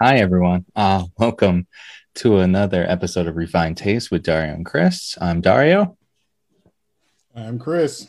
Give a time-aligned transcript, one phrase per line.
[0.00, 0.64] Hi, everyone.
[0.74, 1.68] Uh, welcome
[2.16, 5.16] to another episode of Refined Taste with Dario and Chris.
[5.20, 5.96] I'm Dario.
[7.32, 8.08] I'm Chris.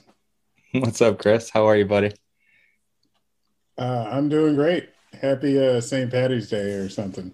[0.74, 1.52] What's up, Chris?
[1.52, 2.12] How are you, buddy?
[3.78, 4.90] Uh, I'm doing great.
[5.22, 6.10] Happy uh, St.
[6.10, 7.32] Patty's Day or something.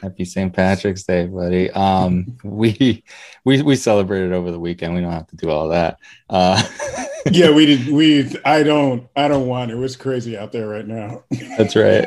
[0.00, 0.50] Happy St.
[0.50, 1.70] Patrick's Day, buddy.
[1.70, 3.04] Um, we
[3.44, 4.94] we we celebrated over the weekend.
[4.94, 5.98] We don't have to do all that.
[6.30, 6.62] Uh,
[7.32, 7.88] yeah, we did.
[7.88, 9.74] We I don't I don't want it.
[9.74, 11.24] It was crazy out there right now.
[11.56, 12.06] That's right.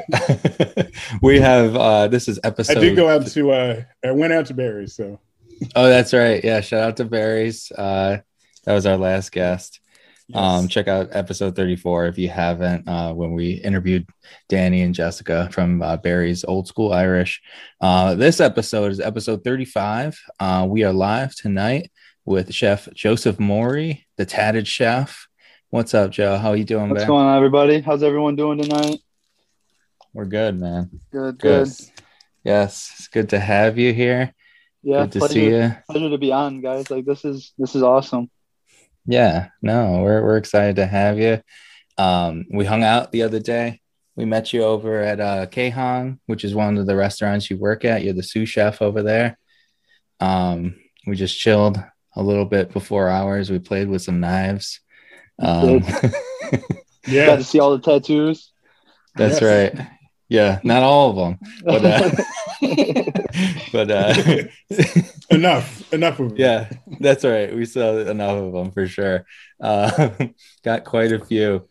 [1.21, 2.77] we have uh this is episode.
[2.77, 4.95] I did go out to uh I went out to Barry's.
[4.95, 5.19] So.
[5.75, 6.43] Oh, that's right.
[6.43, 7.71] Yeah, shout out to Barry's.
[7.71, 8.17] Uh,
[8.65, 9.79] that was our last guest.
[10.33, 14.07] Um, check out episode 34 if you haven't, uh, when we interviewed
[14.47, 17.41] Danny and Jessica from uh, Barry's Old School Irish.
[17.81, 20.17] Uh, this episode is episode 35.
[20.39, 21.91] Uh, we are live tonight
[22.25, 25.27] with Chef Joseph Morey, the Tatted Chef.
[25.69, 26.37] What's up, Joe?
[26.37, 27.81] How are you doing, What's going on, everybody?
[27.81, 28.99] How's everyone doing tonight?
[30.13, 30.89] We're good, man.
[31.11, 31.67] Good, good.
[31.67, 31.69] good.
[32.43, 34.33] Yes, it's good to have you here.
[34.83, 35.75] Yeah, good to pleasure, see you.
[35.89, 36.89] Pleasure to be on, guys.
[36.89, 38.29] Like this is this is awesome.
[39.05, 41.41] Yeah, no, we're we're excited to have you.
[41.97, 43.79] Um, we hung out the other day.
[44.15, 45.47] We met you over at uh
[46.25, 48.03] which is one of the restaurants you work at.
[48.03, 49.37] You're the sous chef over there.
[50.19, 50.75] Um,
[51.07, 51.81] we just chilled
[52.15, 53.49] a little bit before hours.
[53.49, 54.79] We played with some knives.
[55.39, 55.83] Um,
[57.07, 58.51] yeah, got to see all the tattoos.
[59.15, 59.75] That's yes.
[59.77, 59.87] right.
[60.29, 62.09] Yeah, not all of them, but uh,
[63.73, 64.43] but uh,
[65.29, 66.37] enough, enough of them.
[66.37, 66.69] Yeah,
[67.01, 67.53] that's right.
[67.53, 69.25] We saw enough of them for sure.
[69.59, 70.09] Uh,
[70.63, 71.67] got quite a few.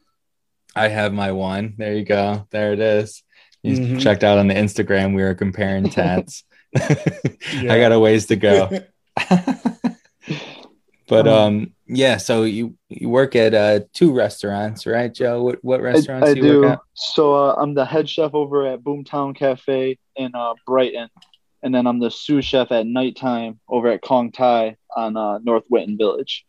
[0.76, 1.74] I have my one.
[1.78, 2.46] There you go.
[2.50, 3.22] There it is.
[3.62, 3.98] You mm-hmm.
[3.98, 5.14] checked out on the Instagram.
[5.14, 6.44] We were comparing tats.
[6.76, 8.68] I got a ways to go.
[11.10, 12.18] But um, um, yeah.
[12.18, 15.42] So you you work at uh two restaurants, right, Joe?
[15.42, 16.76] What what restaurants I, I do, do.
[16.94, 21.08] So uh, I'm the head chef over at Boomtown Cafe in uh, Brighton,
[21.64, 25.64] and then I'm the sous chef at nighttime over at Khong Thai on uh, North
[25.68, 26.46] Winton Village.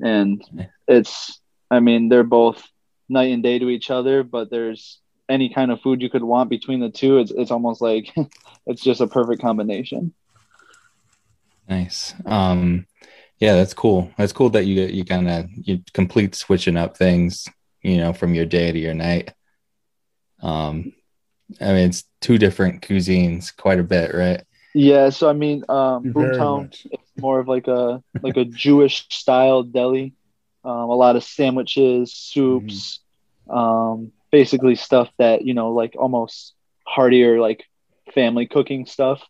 [0.00, 0.40] And
[0.86, 2.64] it's, I mean, they're both
[3.08, 6.48] night and day to each other, but there's any kind of food you could want
[6.48, 7.18] between the two.
[7.18, 8.14] It's it's almost like
[8.66, 10.14] it's just a perfect combination.
[11.68, 12.14] Nice.
[12.24, 12.86] Um,
[13.42, 14.08] yeah, that's cool.
[14.16, 17.48] That's cool that you you kind of you complete switching up things,
[17.82, 19.34] you know, from your day to your night.
[20.40, 20.92] Um,
[21.60, 24.44] I mean, it's two different cuisines, quite a bit, right?
[24.74, 25.10] Yeah.
[25.10, 30.14] So I mean, um, Boomtown is more of like a like a Jewish style deli.
[30.64, 33.00] Um, a lot of sandwiches, soups,
[33.48, 33.58] mm-hmm.
[33.58, 36.54] um, basically stuff that you know, like almost
[36.84, 37.64] heartier, like
[38.14, 39.20] family cooking stuff.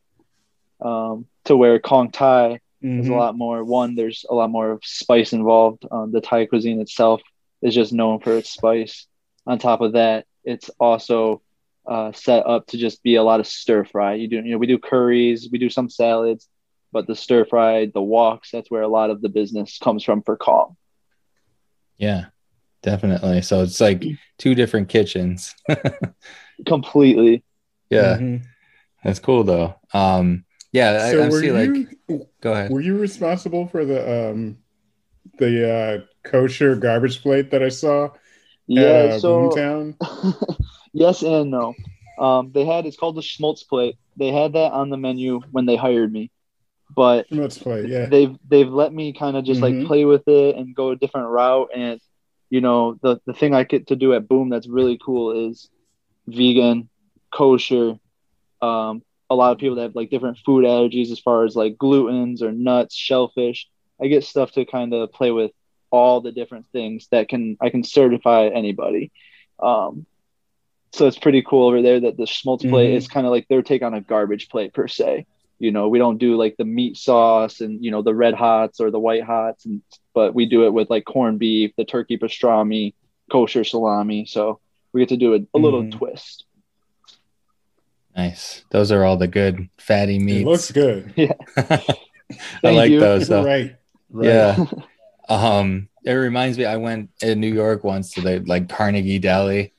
[0.83, 3.01] Um, to where Khong Thai mm-hmm.
[3.01, 3.65] is a lot more.
[3.65, 5.85] One, there's a lot more spice involved.
[5.91, 7.23] Um, the Thai cuisine itself
[7.61, 9.07] is just known for its spice.
[9.47, 11.43] On top of that, it's also
[11.87, 14.15] uh, set up to just be a lot of stir fry.
[14.15, 16.49] You do, you know, we do curries, we do some salads,
[16.93, 20.23] but the stir fry, the woks, that's where a lot of the business comes from
[20.23, 20.77] for Khong.
[21.97, 22.27] Yeah,
[22.83, 23.43] definitely.
[23.43, 24.05] So it's like
[24.39, 25.55] two different kitchens.
[26.67, 27.45] Completely.
[27.91, 28.17] Yeah.
[28.17, 28.45] Mm-hmm.
[29.05, 29.75] That's cool though.
[29.93, 32.71] Um, yeah, so I, I see you, like go ahead.
[32.71, 34.59] Were you responsible for the um
[35.39, 38.09] the uh kosher garbage plate that I saw?
[38.67, 40.67] Yeah, at, uh, so Boomtown?
[40.93, 41.75] yes and no.
[42.19, 43.97] Um, they had it's called the schmaltz plate.
[44.17, 46.31] They had that on the menu when they hired me,
[46.95, 48.07] but schmaltz plate, yeah.
[48.07, 49.81] They've they've let me kind of just mm-hmm.
[49.81, 51.69] like play with it and go a different route.
[51.75, 52.01] And
[52.49, 55.69] you know the the thing I get to do at Boom that's really cool is
[56.27, 56.89] vegan,
[57.31, 57.99] kosher.
[58.63, 61.77] Um, a lot of people that have like different food allergies as far as like
[61.77, 63.69] glutens or nuts, shellfish.
[64.01, 65.53] I get stuff to kind of play with
[65.91, 69.11] all the different things that can I can certify anybody.
[69.63, 70.07] Um,
[70.93, 72.97] so it's pretty cool over there that the schmaltz plate mm-hmm.
[72.97, 75.27] is kind of like their take on a garbage plate per se.
[75.59, 78.81] You know, we don't do like the meat sauce and you know the red hots
[78.81, 79.83] or the white hots, and
[80.13, 82.95] but we do it with like corned beef, the turkey pastrami,
[83.31, 84.27] kosher salami.
[84.27, 84.61] So
[84.93, 85.65] we get to do a, a mm-hmm.
[85.65, 86.45] little twist.
[88.17, 88.65] Nice.
[88.71, 90.43] Those are all the good fatty meats.
[90.43, 91.15] It looks good.
[91.17, 91.33] Yeah.
[92.65, 93.01] I like you.
[93.01, 93.27] those.
[93.27, 93.45] So.
[93.45, 93.77] Right.
[94.11, 94.27] right.
[94.27, 94.65] Yeah.
[95.29, 96.65] um, it reminds me.
[96.65, 99.73] I went in New York once to the like Carnegie Deli,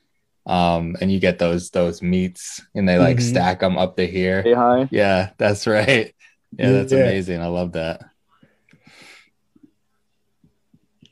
[0.46, 3.28] um, and you get those those meats, and they like mm-hmm.
[3.28, 4.42] stack them up to here.
[4.42, 4.88] Hey, hi.
[4.90, 6.14] Yeah, that's right.
[6.56, 7.00] Yeah, that's yeah.
[7.00, 7.40] amazing.
[7.42, 8.04] I love that.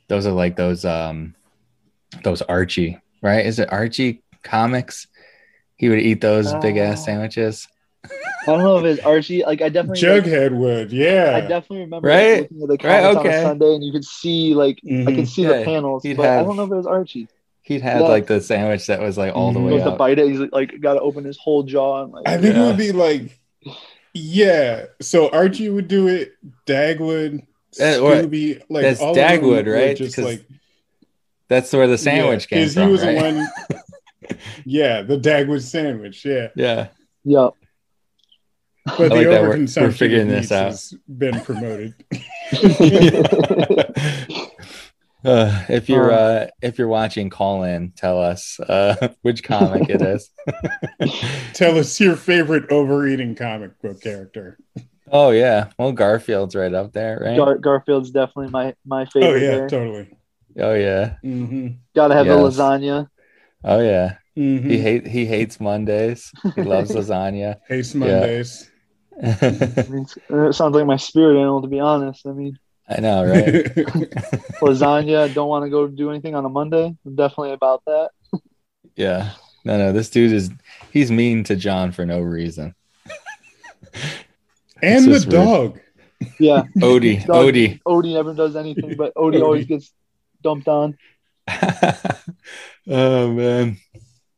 [0.07, 1.35] Those are like those um,
[2.23, 3.45] those Archie, right?
[3.45, 5.07] Is it Archie comics?
[5.75, 7.67] He would eat those uh, big ass sandwiches.
[8.05, 9.43] I don't know if it's Archie.
[9.43, 11.33] Like I definitely Jughead like, would, yeah.
[11.35, 12.41] I definitely remember right?
[12.41, 13.19] Like, looking at the right, okay.
[13.19, 15.07] on a Sunday, and you could see like mm-hmm.
[15.07, 16.41] I could see yeah, the panels, but have...
[16.41, 17.27] I don't know if it was Archie.
[17.61, 18.07] He'd had Yeah.
[18.07, 19.65] like the sandwich that was like all the Mhm.
[19.65, 19.97] way goes to up.
[19.97, 20.27] bite it.
[20.27, 22.03] He's like, got to open his whole jaw.
[22.03, 23.39] And like, I think it would be like,
[24.13, 24.87] yeah.
[25.01, 26.33] So Archie would do it.
[26.67, 27.39] Dagwood,
[27.79, 28.25] Uh, what?
[28.25, 29.95] Scooby, like That's all Dagwood, right?
[29.95, 30.45] Just like
[31.47, 32.83] That's where the sandwich yeah, came 'cause from.
[32.83, 33.15] He was right?
[33.15, 33.39] the
[33.69, 33.79] one.
[34.65, 36.23] Yeah, the Dagwood sandwich.
[36.25, 36.87] Yeah, Yeah.
[37.23, 37.49] yeah.
[38.85, 40.71] but I the like that we're- we're overconsumption of figuring this out.
[40.71, 41.93] has been promoted.
[45.25, 47.93] Uh, if you're Um, uh, if you're watching, call in.
[47.95, 50.29] Tell us uh, which comic it is.
[51.53, 54.57] Tell us your favorite overeating comic book character.
[55.09, 57.37] oh yeah, well Garfield's right up there, right?
[57.37, 59.29] Gar- Garfield's definitely my my favorite.
[59.29, 59.45] Oh favorite.
[59.45, 59.69] yeah, there.
[59.69, 60.17] totally.
[60.59, 62.57] oh yeah, hmm Got to have Yes.
[62.57, 63.07] the lasagna.
[63.63, 64.15] Oh yeah.
[64.35, 66.31] hmm He hate he hates Mondays.
[66.55, 67.57] He loves lasagna.
[67.67, 68.69] Haste Mondays.
[69.21, 69.27] I
[69.89, 72.25] mean, it's- it sounds like my spirit animal, to be honest.
[72.25, 72.57] I mean,
[72.89, 73.43] I know, right?
[74.61, 75.33] lasagna.
[75.33, 76.95] Don't want to go do anything on a Monday.
[77.05, 78.09] I'm definitely about that.
[78.95, 79.31] Yeah.
[79.65, 79.91] No, no.
[79.93, 80.51] This dude is
[80.91, 82.75] he's mean to John for no reason.
[84.81, 85.31] and the is rude.
[85.33, 85.79] dog.
[86.39, 87.81] Yeah, Odie, Dog- Odie.
[87.85, 89.91] Odie never does anything, but Odie always gets
[90.41, 90.97] dumped on.
[92.87, 93.77] oh man.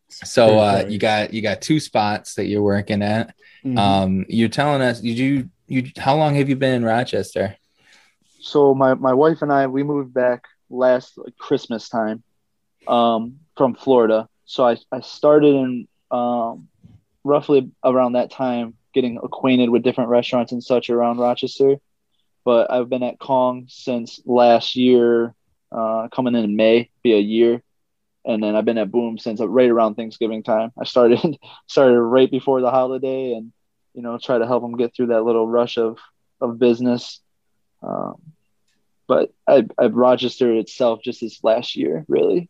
[0.10, 0.94] So uh funny.
[0.94, 3.36] you got you got two spots that you're working at.
[3.63, 3.78] Mhm.
[3.78, 7.57] Um you're telling us did you you how long have you been in Rochester?
[8.40, 12.24] So my my wife and I we moved back last like, Christmas time,
[12.88, 14.28] um, from Florida.
[14.46, 16.68] So I I started in um,
[17.24, 21.78] roughly around that time getting acquainted with different restaurants and such around Rochester.
[22.46, 25.34] But I've been at Khong since last year,
[25.72, 27.62] uh, coming in May, be a year,
[28.25, 30.72] and then I've been at Boom since right around Thanksgiving time.
[30.80, 31.38] I started
[31.68, 33.54] started right before the holiday, and
[33.94, 35.98] you know try to help them get through that little rush of
[36.42, 37.22] of business.
[37.81, 38.16] Um,
[39.07, 42.50] but I, I've Rochester itself just this last year, really.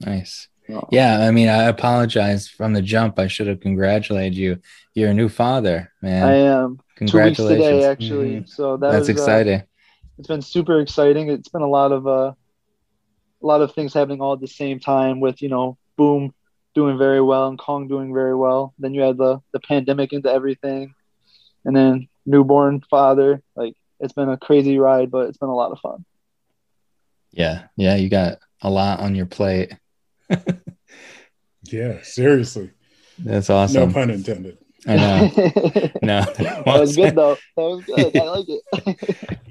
[0.00, 0.48] Nice.
[0.68, 3.18] Um, Yeah, I mean I apologize from the jump.
[3.18, 4.58] I should have congratulated you.
[4.94, 6.26] You're a new father, man.
[6.26, 7.66] I am two weeks Congratulations.
[7.68, 8.44] today, actually.
[8.46, 9.62] So that That's was, uh, exciting.
[10.18, 11.28] it's been super exciting.
[11.28, 12.32] It's been a lot of uh,
[13.42, 15.20] a lot of things happening all at the same time.
[15.20, 16.34] With you know, Boom
[16.74, 18.74] doing very well and Khong doing very well.
[18.78, 20.94] Then you had the the pandemic into everything,
[21.64, 23.42] and then newborn father.
[23.54, 26.04] Like it's been a crazy ride, but it's been a lot of fun.
[27.32, 27.68] yeah.
[27.76, 29.72] Yeah, you got a lot on your plate.
[31.62, 32.70] yeah, seriously.
[33.18, 33.88] That's awesome.
[33.88, 34.58] No pun intended.
[34.86, 35.26] I know.
[36.02, 37.36] that was good though.
[37.56, 38.16] That was good.
[38.16, 39.40] I like it.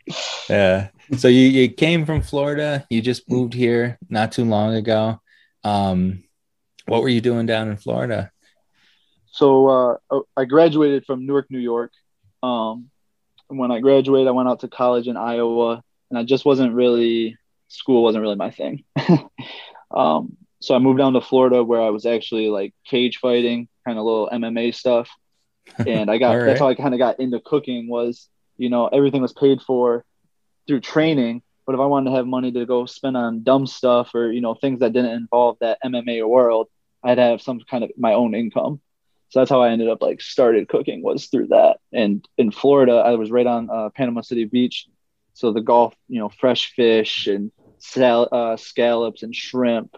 [0.49, 0.89] Yeah.
[1.17, 2.85] So you, you came from Florida.
[2.91, 5.19] You just moved here not too long ago.
[5.63, 6.23] Um,
[6.85, 8.31] what were you doing down in Florida?
[9.35, 9.67] so
[10.11, 11.91] uh, I graduated from Newark, New York.
[12.41, 12.89] Um,
[13.47, 17.37] when I graduated, I went out to college in Iowa, and I just wasn't really
[17.67, 18.85] school wasn't really my thing.
[19.91, 23.99] um, so I moved down to Florida, where I was actually like cage fighting, kind
[23.99, 25.09] of little MMA stuff,
[25.85, 26.45] and I got right.
[26.45, 27.87] that's how I kind of got into cooking.
[27.87, 30.05] Was you know everything was paid for
[30.67, 34.13] through training, but if I wanted to have money to go spend on dumb stuff
[34.13, 36.67] or you know things that didn't involve that MMA world,
[37.03, 38.81] I'd have some kind of my own income.
[39.29, 41.77] So that's how I ended up like started cooking was through that.
[41.91, 44.87] And in Florida, I was right on uh, Panama City Beach,
[45.33, 49.95] so the Gulf, you know, fresh fish and sal- uh, scallops and shrimp,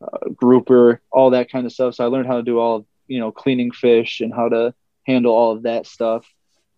[0.00, 1.94] uh, grouper, all that kind of stuff.
[1.94, 4.72] So I learned how to do all you know cleaning fish and how to
[5.06, 6.26] handle all of that stuff.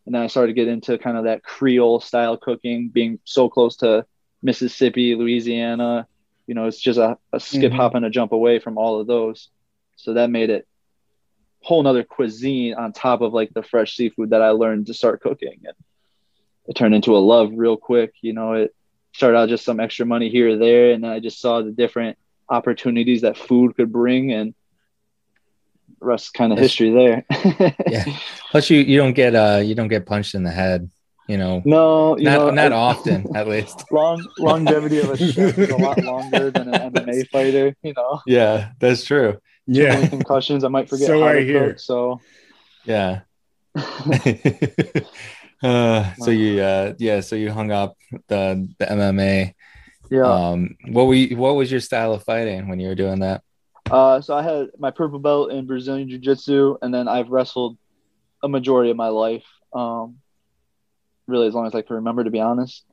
[0.06, 3.48] And then I started to get into kind of that Creole style cooking, being so
[3.48, 4.04] close to
[4.42, 6.06] Mississippi, Louisiana.
[6.46, 7.76] You know, it's just a, a skip, Mhm.
[7.76, 9.48] hop, and a jump away from all of those.
[9.96, 10.66] So that made it
[11.60, 15.20] whole nother cuisine on top of like the fresh seafood that I learned to start
[15.20, 15.60] cooking.
[15.64, 15.74] And
[16.66, 18.14] it turned into a love real quick.
[18.20, 18.74] You know, it
[19.12, 20.92] started out just some extra money here or there.
[20.92, 24.32] And then I just saw the different opportunities that food could bring.
[24.32, 24.54] And
[26.00, 26.66] rest kind of Yes.
[26.66, 27.24] history there.
[27.88, 28.04] Yeah.
[28.50, 30.90] Plus, you you don't get uh you don't get punched in the head.
[31.28, 33.84] You know, No, you not know, not I- often at least.
[33.92, 37.74] long longevity of a chef is a lot longer than an MMA fighter.
[37.82, 39.38] You know, Yeah, that's true.
[39.66, 40.08] Yeah.
[40.08, 40.64] concussions.
[40.64, 41.70] I might forget So I hear.
[41.70, 41.78] cook.
[41.80, 42.20] So
[42.84, 43.20] Yeah.
[45.62, 47.96] uh, so you uh yeah so you hung up
[48.28, 49.54] the the MMA.
[50.10, 50.22] yeah.
[50.26, 53.42] Um, what were you, what was your style of fighting when you were doing that?
[53.92, 57.76] Uh, so I had my purple belt in Brazilian Jiu Jitsu, and then I've wrestled
[58.42, 59.44] a majority of my life.
[59.72, 60.18] Um,
[61.26, 62.84] really, as long as I can remember, to be honest.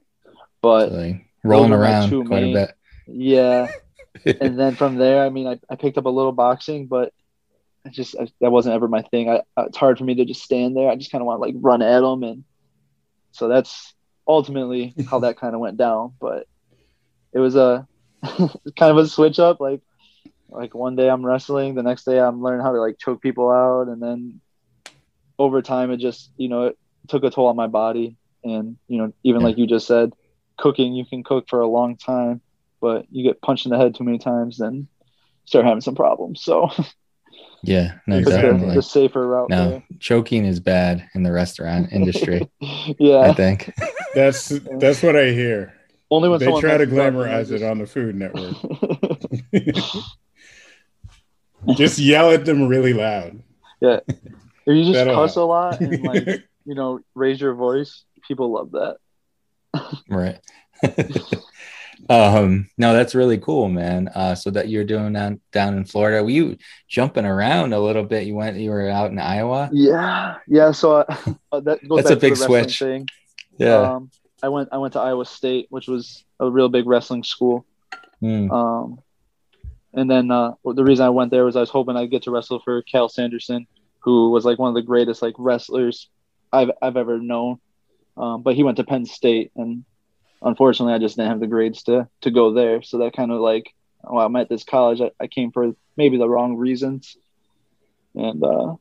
[0.62, 2.74] But So, like, rolling those were my around quite main- a
[3.08, 3.72] yeah,
[4.26, 7.14] and then from there, I mean, I, I picked up a little boxing, but
[7.86, 9.30] I just I, that wasn't ever my thing.
[9.30, 10.90] I, it's hard for me to just stand there.
[10.90, 12.44] I just kind of want to like run at them, and
[13.32, 13.94] so that's
[14.28, 16.14] ultimately how that kind of went down.
[16.20, 16.48] But
[17.34, 17.88] it was a
[18.24, 19.60] kind of a switch up.
[19.60, 19.82] Like
[20.52, 23.50] like one day I'm wrestling, the next day I'm learning how to like choke people
[23.50, 24.42] out, and then
[25.38, 26.78] over time it just you know it
[27.08, 29.48] took a toll on my body, and you know even yeah.
[29.48, 30.14] like you just said,
[30.58, 32.42] cooking you can cook for a long time,
[32.82, 34.88] but you get punched in the head too many times, then
[35.46, 36.44] start having some problems.
[36.44, 36.70] So.
[37.62, 38.70] Yeah, no, definitely.
[38.70, 39.50] The, the safer route.
[39.50, 39.84] No, there.
[40.00, 42.50] choking is bad in the restaurant industry.
[42.62, 43.74] yeah, I think
[44.16, 44.48] that's
[44.80, 45.74] that's what I hear.
[46.10, 48.56] Only when they try to glamorize it on the Food Network.
[51.76, 53.42] Just yell at them really loud.
[53.82, 54.18] Yeah, if
[54.66, 55.46] you just That'll cuss help.
[55.46, 56.28] a lot and like
[56.66, 58.98] you know raise your voice, people love that.
[60.10, 60.40] right.
[62.10, 66.24] um no that's really cool man uh so that you're doing down down in florida
[66.24, 70.38] were you jumping around a little bit you went you were out in iowa yeah
[70.48, 71.06] yeah so
[71.52, 73.06] uh, that goes that's a big switch thing.
[73.58, 74.10] yeah um,
[74.42, 77.66] i went i went to iowa state which was a real big wrestling school
[78.24, 78.50] mm.
[78.50, 79.00] um
[79.94, 82.32] and then uh the reason i went there was i was hoping i'd get to
[82.32, 83.68] wrestle for Cael sanderson
[84.00, 86.10] who was like one of the greatest like wrestlers
[86.52, 87.60] i've i've ever known
[88.18, 89.86] um, but he went to penn state and
[90.42, 92.82] unfortunately, I just didn't have the grades to to go there.
[92.82, 95.02] So that kind of like, well, I'm at this college.
[95.02, 97.18] I, I came for maybe the wrong reasons,
[98.16, 98.76] and uh,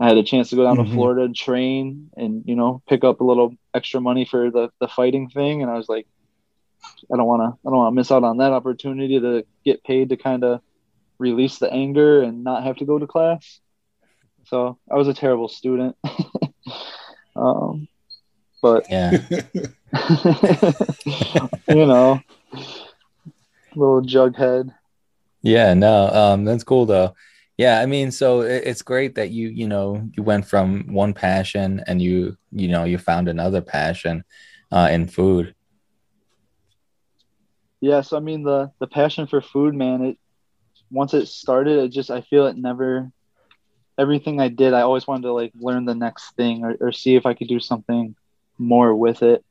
[0.00, 0.90] I had a chance to go down mm-hmm.
[0.90, 4.70] to Florida and train, and you know, pick up a little extra money for the
[4.80, 5.62] the fighting thing.
[5.62, 6.06] And I was like,
[7.12, 9.84] I don't want to, I don't want to miss out on that opportunity to get
[9.84, 10.60] paid to kind of
[11.18, 13.60] release the anger and not have to go to class.
[14.46, 15.96] So I was a terrible student.
[17.36, 17.88] um,
[18.60, 19.10] but yeah.
[21.68, 22.20] you know,
[23.74, 24.74] little jughead.
[25.42, 27.14] Yeah, no, um, that's cool though.
[27.58, 31.82] Yeah, I mean, so it's great that you, you know, you went from one passion
[31.86, 34.24] and you, you know, you found another passion
[34.70, 35.54] uh, in food.
[37.82, 40.02] Yes, I mean the the passion for food, man.
[40.02, 40.18] It
[40.90, 43.12] once it started, it just I feel it never.
[43.98, 47.16] Everything I did, I always wanted to like learn the next thing or, or see
[47.16, 48.16] if I could do something
[48.58, 49.44] more with it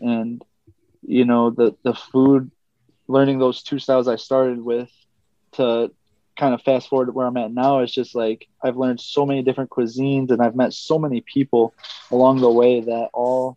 [0.00, 0.42] and
[1.02, 2.50] you know the the food
[3.08, 4.90] learning those two styles i started with
[5.52, 5.90] to
[6.38, 9.26] kind of fast forward to where i'm at now is just like i've learned so
[9.26, 11.74] many different cuisines and i've met so many people
[12.10, 13.56] along the way that all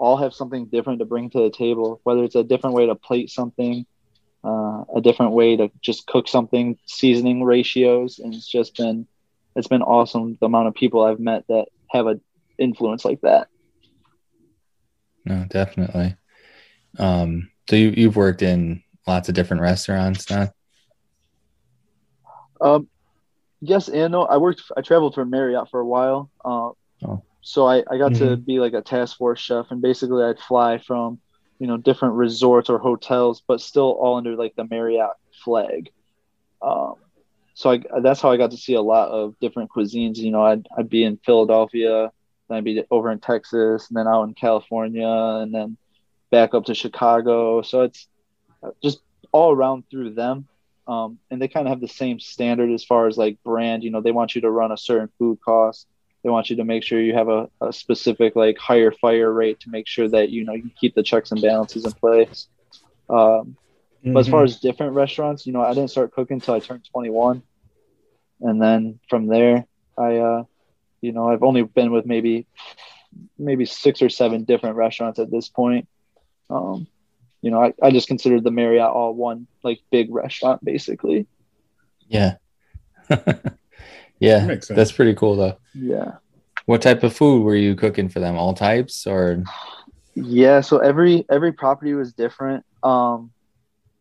[0.00, 2.94] all have something different to bring to the table whether it's a different way to
[2.94, 3.86] plate something
[4.42, 9.06] uh, a different way to just cook something seasoning ratios and it's just been
[9.54, 12.18] it's been awesome the amount of people i've met that have a
[12.58, 13.48] influence like that
[15.24, 16.16] no, definitely.
[16.98, 20.52] Um, so you you've worked in lots of different restaurants now.
[22.60, 22.88] Um,
[23.60, 24.24] yes and no.
[24.24, 24.62] I worked.
[24.76, 26.30] I traveled for Marriott for a while.
[26.44, 26.70] Uh,
[27.06, 27.22] oh.
[27.42, 28.28] So I, I got mm-hmm.
[28.28, 31.18] to be like a task force chef, and basically I'd fly from,
[31.58, 35.10] you know, different resorts or hotels, but still all under like the Marriott
[35.44, 35.90] flag.
[36.62, 36.94] Um,
[37.54, 40.16] so I, that's how I got to see a lot of different cuisines.
[40.18, 42.12] You know, I'd, I'd be in Philadelphia,
[42.48, 45.76] then I'd be over in Texas, and then out in California, and then
[46.30, 47.62] back up to Chicago.
[47.62, 48.06] So it's
[48.82, 49.00] just
[49.32, 50.46] all around through them.
[50.86, 53.84] Um, and they kind of have the same standard as far as like brand.
[53.84, 55.86] You know, they want you to run a certain food cost.
[56.22, 59.60] They want you to make sure you have a, a specific like higher fire rate
[59.60, 62.48] to make sure that you know you keep the checks and balances in place.
[63.08, 64.12] Um, mm-hmm.
[64.12, 64.44] But as far mm-hmm.
[64.46, 67.42] as different restaurants, you know, I didn't start cooking until I turned 21,
[68.40, 70.44] and then from there, I uh,
[71.00, 72.46] you know, I've only been with maybe
[73.38, 75.88] maybe six or seven different restaurants at this point.
[76.48, 76.86] Um,
[77.42, 81.26] you know, I, I just considered the Marriott all one like big restaurant basically.
[82.08, 82.36] Yeah.
[84.20, 84.46] yeah.
[84.46, 85.58] That that's pretty cool though.
[85.74, 86.12] Yeah.
[86.66, 88.36] What type of food were you cooking for them?
[88.36, 89.42] All types or
[90.14, 92.64] Yeah, so every every property was different.
[92.82, 93.32] Um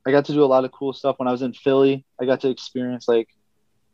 [0.05, 2.05] I got to do a lot of cool stuff when I was in Philly.
[2.19, 3.29] I got to experience like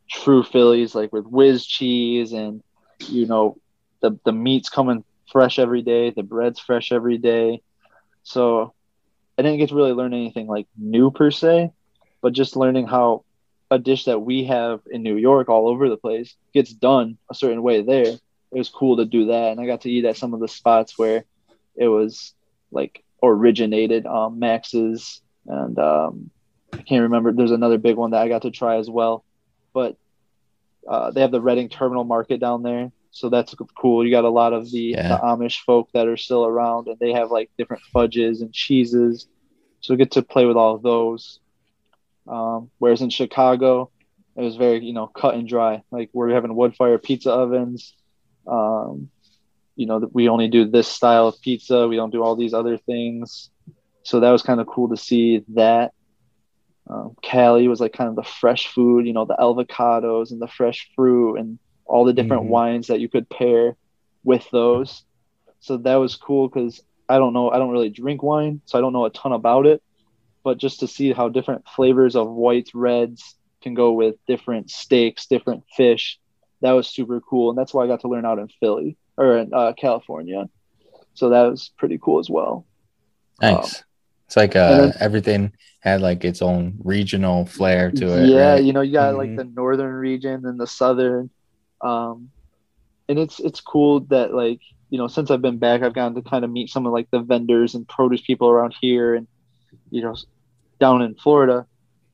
[0.09, 2.61] true Phillies like with whiz cheese and
[3.07, 3.57] you know,
[4.01, 7.61] the the meat's coming fresh every day, the bread's fresh every day.
[8.23, 8.73] So
[9.37, 11.71] I didn't get to really learn anything like new per se,
[12.21, 13.24] but just learning how
[13.71, 17.35] a dish that we have in New York all over the place gets done a
[17.35, 18.05] certain way there.
[18.05, 18.19] It
[18.51, 19.51] was cool to do that.
[19.51, 21.25] And I got to eat at some of the spots where
[21.75, 22.33] it was
[22.71, 26.29] like originated, um, Max's and um,
[26.73, 27.31] I can't remember.
[27.31, 29.23] There's another big one that I got to try as well.
[29.73, 29.97] But
[30.87, 34.05] uh, they have the Reading Terminal Market down there, so that's cool.
[34.05, 35.09] You got a lot of the, yeah.
[35.09, 39.27] the, Amish folk that are still around, and they have like different fudges and cheeses.
[39.81, 41.39] So we get to play with all of those.
[42.27, 43.91] Um, whereas in Chicago,
[44.35, 45.83] it was very you know cut and dry.
[45.91, 47.93] Like we're having wood fire pizza ovens.
[48.47, 49.09] Um,
[49.75, 51.87] you know we only do this style of pizza.
[51.87, 53.49] We don't do all these other things.
[54.03, 55.93] So that was kind of cool to see that.
[56.87, 60.47] Um, Cali was like kind of the fresh food, you know, the avocados and the
[60.47, 62.51] fresh fruit and all the different mm-hmm.
[62.51, 63.75] wines that you could pair
[64.23, 65.03] with those.
[65.61, 68.81] So that was cool because I don't know, I don't really drink wine, so I
[68.81, 69.81] don't know a ton about it.
[70.45, 75.25] But just to see how different flavors of whites, reds can go with different steaks,
[75.25, 76.19] different fish,
[76.61, 77.49] that was super cool.
[77.49, 80.47] And that's why I got to learn out in Philly or in uh, California.
[81.15, 82.67] So that was pretty cool as well.
[83.41, 83.55] Nice.
[83.55, 83.85] Um,
[84.27, 88.29] it's like uh, then, everything had like its own regional flair to it.
[88.29, 88.63] Yeah, right?
[88.63, 89.17] you know, you got mm-hmm.
[89.17, 91.31] like the northern region and the southern.
[91.81, 92.29] Um,
[93.09, 94.61] and it's it's cool that like
[94.91, 97.09] you know since I've been back, I've gotten to kind of meet some of like
[97.09, 99.27] the vendors and produce people around here, and
[99.91, 100.15] you know,
[100.79, 101.65] down in Florida,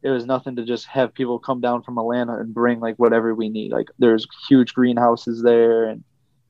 [0.04, 3.36] it was nothing to just have people come down from Atlanta and bring like whatever
[3.36, 3.72] we need.
[3.72, 6.04] Like there's huge greenhouses there, and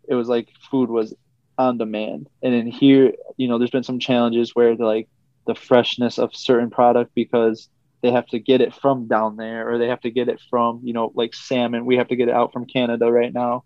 [0.08, 1.14] it was like food was
[1.58, 2.30] on demand.
[2.42, 5.08] And in here, you know, there's been some challenges where like
[5.48, 7.70] the freshness of certain product because
[8.02, 10.82] they have to get it from down there or they have to get it from
[10.84, 13.64] you know like salmon we have to get it out from canada right now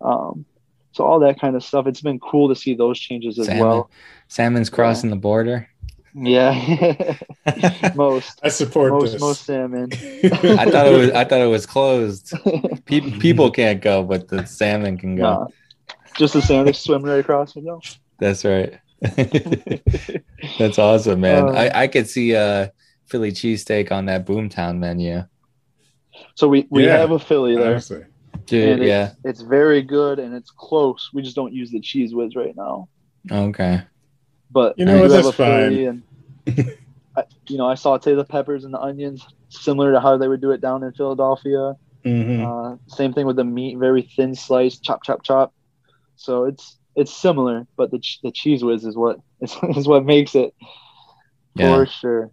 [0.00, 0.44] um,
[0.92, 3.64] so all that kind of stuff it's been cool to see those changes as salmon.
[3.64, 3.90] well
[4.28, 5.14] salmon's crossing yeah.
[5.14, 5.68] the border
[6.14, 7.16] yeah
[7.94, 9.20] most i support most, this.
[9.20, 9.88] most salmon
[10.24, 12.32] i thought it was i thought it was closed
[12.84, 15.46] Pe- people can't go but the salmon can go nah.
[16.16, 17.80] just the salmon swim right across you know
[18.18, 18.78] that's right
[20.58, 21.48] That's awesome, man.
[21.48, 22.72] Uh, I, I could see a
[23.06, 25.24] Philly cheesesteak on that Boomtown menu.
[26.34, 27.72] So we, we yeah, have a Philly there.
[27.72, 28.04] Honestly.
[28.46, 29.12] Dude, it's, yeah.
[29.24, 31.10] It's very good and it's close.
[31.12, 32.88] We just don't use the cheese Whiz right now.
[33.30, 33.82] Okay.
[34.54, 35.10] But you know what?
[35.10, 36.02] That's fine.
[36.46, 36.78] And,
[37.16, 40.40] I, you know, I saute the peppers and the onions similar to how they would
[40.40, 41.74] do it down in Philadelphia.
[42.04, 42.44] Mm-hmm.
[42.46, 45.52] Uh, same thing with the meat, very thin slice, chop, chop, chop.
[46.16, 50.36] So it's it's similar, but the the Cheez Whiz is what is, is what makes
[50.36, 50.54] it
[51.56, 51.74] yeah.
[51.74, 52.30] for sure.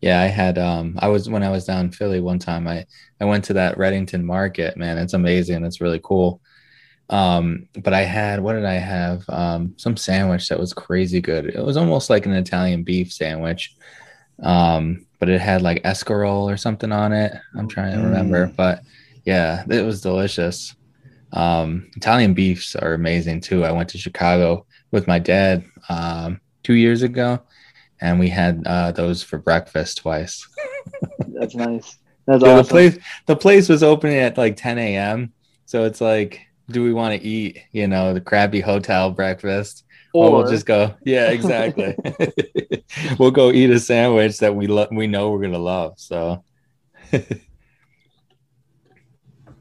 [0.00, 2.86] Yeah, I had um I was when I was down in Philly one time I
[3.20, 4.98] I went to that Readington market, man.
[4.98, 5.64] It's amazing.
[5.64, 6.40] It's really cool.
[7.08, 9.24] Um but I had what did I have?
[9.28, 11.46] Um some sandwich that was crazy good.
[11.46, 13.76] It was almost like an Italian beef sandwich.
[14.42, 17.32] Um but it had like escarole or something on it.
[17.56, 18.56] I'm trying to remember, mm.
[18.56, 18.82] but
[19.24, 20.74] yeah, it was delicious.
[21.32, 23.64] Um, Italian beefs are amazing too.
[23.64, 27.40] I went to Chicago with my dad um, two years ago,
[28.00, 30.46] and we had uh, those for breakfast twice.
[31.28, 31.98] That's nice.
[32.26, 32.62] That's yeah, awesome.
[32.62, 35.32] The place, the place was opening at like 10 a.m.
[35.66, 39.84] So it's like, do we want to eat, you know, the crappy hotel breakfast?
[40.12, 41.94] Or, or we'll just go, yeah, exactly.
[43.18, 45.94] we'll go eat a sandwich that we we know we're gonna love.
[45.98, 46.42] So
[47.10, 47.34] that's,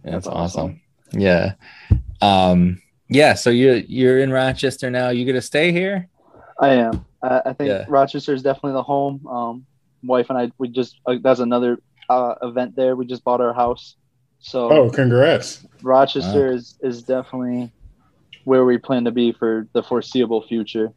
[0.03, 0.35] That's awesome.
[0.35, 0.81] awesome.
[1.11, 1.53] Yeah.
[2.21, 3.33] Um, yeah.
[3.33, 5.09] So you're you're in Rochester now.
[5.09, 6.07] You gonna stay here?
[6.59, 7.05] I am.
[7.21, 7.85] I, I think yeah.
[7.87, 9.25] Rochester is definitely the home.
[9.27, 9.65] Um,
[10.03, 12.95] wife and I, we just uh, that's another uh, event there.
[12.95, 13.95] We just bought our house.
[14.45, 15.65] So oh, congrats!
[15.81, 16.53] Rochester wow.
[16.53, 17.71] is is definitely
[18.43, 20.93] where we plan to be for the foreseeable future.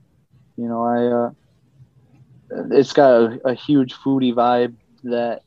[0.59, 5.45] You know, I uh, it's got a, a huge foodie vibe that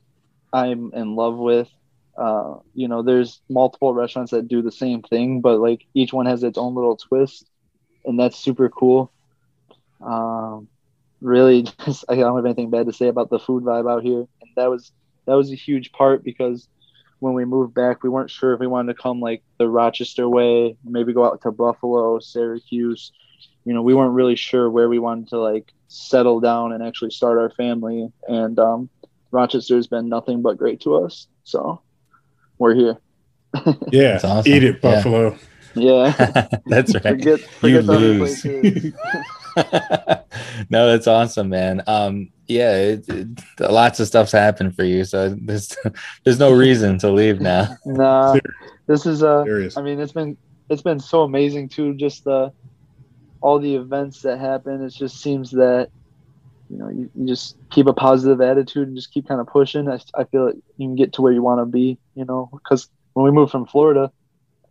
[0.52, 1.70] I'm in love with.
[2.18, 6.26] Uh, you know, there's multiple restaurants that do the same thing, but like each one
[6.26, 7.46] has its own little twist,
[8.04, 9.12] and that's super cool.
[10.04, 10.68] Um,
[11.22, 14.26] really, just, I don't have anything bad to say about the food vibe out here,
[14.42, 14.92] and that was
[15.28, 16.68] that was a huge part because
[17.22, 20.28] when we moved back, we weren't sure if we wanted to come like the Rochester
[20.28, 23.12] way, maybe go out to Buffalo, Syracuse.
[23.64, 27.12] You know, we weren't really sure where we wanted to like settle down and actually
[27.12, 28.12] start our family.
[28.28, 28.90] And um,
[29.30, 31.28] Rochester's been nothing but great to us.
[31.44, 31.84] So
[32.58, 32.98] we're here.
[33.92, 34.52] yeah, awesome.
[34.52, 35.38] eat it, Buffalo.
[35.76, 37.04] Yeah, that's right.
[37.04, 38.46] Forget, forget you lose.
[40.70, 41.84] no, that's awesome, man.
[41.88, 43.28] Um, yeah, it, it,
[43.60, 45.76] lots of stuff's happened for you, so there's
[46.24, 47.76] there's no reason to leave now.
[47.86, 48.38] nah,
[48.88, 49.78] this is uh, Serious.
[49.78, 50.38] I mean, it's been
[50.70, 51.94] it's been so amazing too.
[51.96, 52.52] Just the
[53.42, 54.84] all the events that happen.
[54.84, 55.90] It just seems that
[56.70, 59.90] you know you, you just keep a positive attitude and just keep kind of pushing
[59.90, 62.50] i, I feel like you can get to where you want to be you know
[62.52, 64.10] because when we moved from florida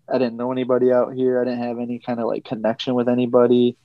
[0.08, 3.08] i didn't know anybody out here i didn't have any kind of like connection with
[3.08, 3.76] anybody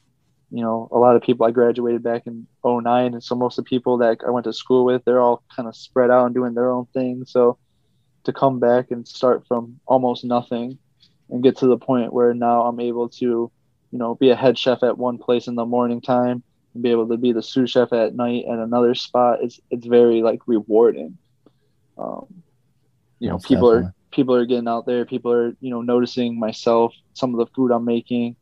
[0.52, 3.66] you know a lot of people i graduated back in 09 and so most of
[3.66, 6.36] the people that i went to school with they're all kind of spread out and
[6.36, 7.24] doing their own thing.
[7.26, 7.58] So
[8.26, 10.78] to come back and start from almost nothing
[11.30, 13.52] and get to the point where now i'm able to
[13.92, 16.92] you know be a head chef at one place in the morning time and be
[16.92, 20.42] able to be the sous chef at night at another spot it's it's very like
[20.48, 21.18] rewarding.
[21.98, 22.26] Um,
[23.20, 23.90] you know people definitely.
[23.90, 27.48] are people are getting out there people are you know noticing myself some of the
[27.56, 28.36] food i'm making.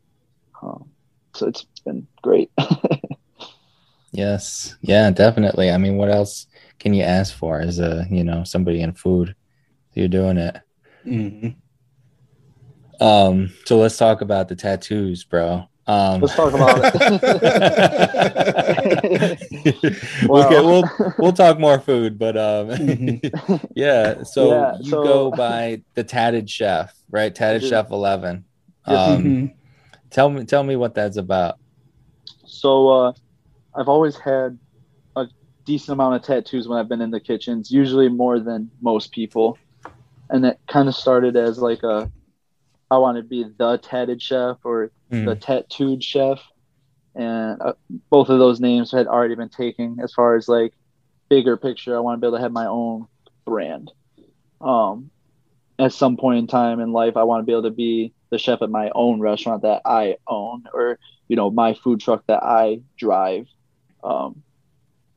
[0.62, 0.89] Um,
[1.36, 2.52] so it's been great
[4.12, 6.48] yes yeah definitely i mean what else
[6.80, 9.36] can you ask for as a you know somebody in food?
[9.93, 10.58] You're doing it.
[11.06, 11.50] Mm-hmm.
[13.02, 15.69] Um, so let's talk about the tattoos, bro.
[15.88, 16.93] Um, Let's talk about it.
[20.30, 20.84] we'll, we'll
[21.17, 23.56] we'll talk more food, but um, Mm-hmm.
[23.76, 24.24] yeah.
[24.24, 27.34] So Yeah, you so- go by the Tatted Chef, right?
[27.34, 27.69] Tatted do.
[27.69, 28.43] Chef Eleven.
[28.88, 29.10] Yes.
[29.10, 29.46] Um, Mm-hmm.
[30.13, 31.56] Tell me, tell me what that's about.
[32.45, 33.13] So uh,
[33.76, 34.60] I've always had
[35.15, 35.26] a
[35.65, 39.58] decent amount of tattoos when I've been in the kitchens, usually more than most people.
[40.30, 42.12] And it kind of started as like a,
[42.91, 45.26] I want to be the tatted chef or Mm.
[45.26, 46.41] the tattooed chef,
[47.13, 47.73] and uh,
[48.10, 49.97] both of those names had already been taken.
[50.02, 50.73] As far as like
[51.30, 53.06] bigger picture, I want to be able to have my own
[53.45, 53.91] brand.
[54.60, 55.12] Um,
[55.78, 58.39] at some point in time in life, I want to be able to be the
[58.39, 62.41] chef at my own restaurant that I own, or you know, my food truck that
[62.41, 63.48] I drive.
[64.04, 64.41] Um,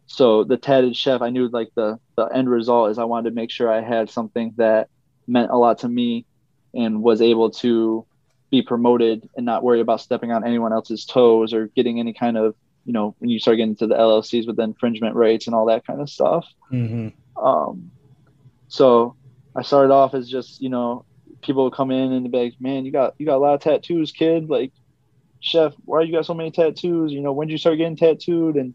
[0.07, 3.35] so the tatted chef, I knew like the the end result is I wanted to
[3.35, 4.91] make sure I had something that
[5.27, 6.27] meant a lot to me
[6.75, 8.05] and was able to
[8.51, 12.37] be promoted and not worry about stepping on anyone else's toes or getting any kind
[12.37, 15.57] of you know when you start getting into the LLCs with the infringement rates and
[15.57, 16.47] all that kind of stuff.
[16.71, 17.09] Mm-hmm.
[17.43, 17.91] Um,
[18.69, 19.17] so
[19.57, 21.07] I started off as just you know
[21.47, 23.55] people would come in and they'd be like, man, you got you got a lot
[23.55, 24.49] of tattoos, kid.
[24.49, 24.73] Like,
[25.41, 27.13] chef, why you got so many tattoos?
[27.13, 28.57] You know, when did you start getting tattooed?
[28.57, 28.75] And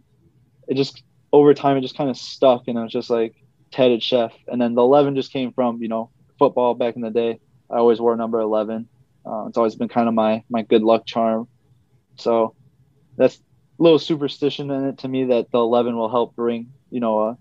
[0.67, 3.36] it just over time it just kind of stuck, and I was just like
[3.71, 4.34] tatted chef.
[4.47, 7.39] And then the eleven just came from you know football back in the day.
[7.69, 8.88] I always wore number eleven.
[9.25, 11.47] Uh, it's always been kind of my my good luck charm.
[12.15, 12.55] So
[13.17, 16.99] that's a little superstition in it to me that the 11 will help bring you
[16.99, 17.38] know a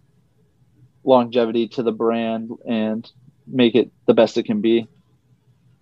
[1.04, 3.10] longevity to the brand and
[3.46, 4.88] make it the best it can be.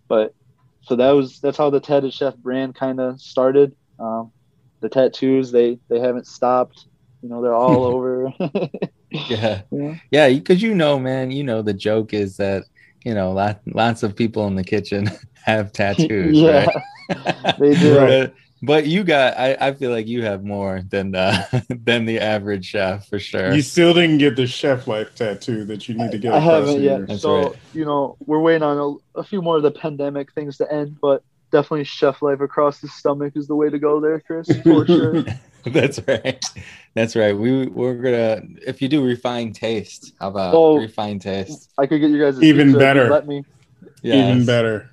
[0.08, 0.34] But
[0.82, 3.74] so that was that's how the Tatted Chef brand kind of started.
[3.98, 4.32] Um,
[4.80, 6.86] the tattoos they they haven't stopped.
[7.22, 8.32] You know they're all over.
[9.10, 9.94] Yeah, Yeah.
[10.10, 12.64] yeah, because you know, man, you know the joke is that
[13.04, 15.10] you know lot, lots of people in the kitchen
[15.44, 17.56] have tattoos, yeah, right?
[17.58, 18.30] they do.
[18.62, 22.66] But you got, I, I feel like you have more than uh, than the average
[22.66, 23.52] chef for sure.
[23.52, 26.32] You still didn't get the chef life tattoo that you need to get.
[26.34, 27.06] I across haven't yet.
[27.06, 27.56] That's so right.
[27.74, 30.98] you know we're waiting on a, a few more of the pandemic things to end,
[31.00, 34.86] but definitely chef life across the stomach is the way to go there, Chris, for
[34.86, 35.24] sure.
[35.64, 36.42] That's right.
[36.94, 37.36] That's right.
[37.36, 40.76] We we're gonna if you do refined taste, how about Oh.
[40.78, 41.70] refined taste?
[41.78, 43.10] I could get you guys Even pizza better.
[43.10, 43.44] Let me
[44.02, 44.90] Even better.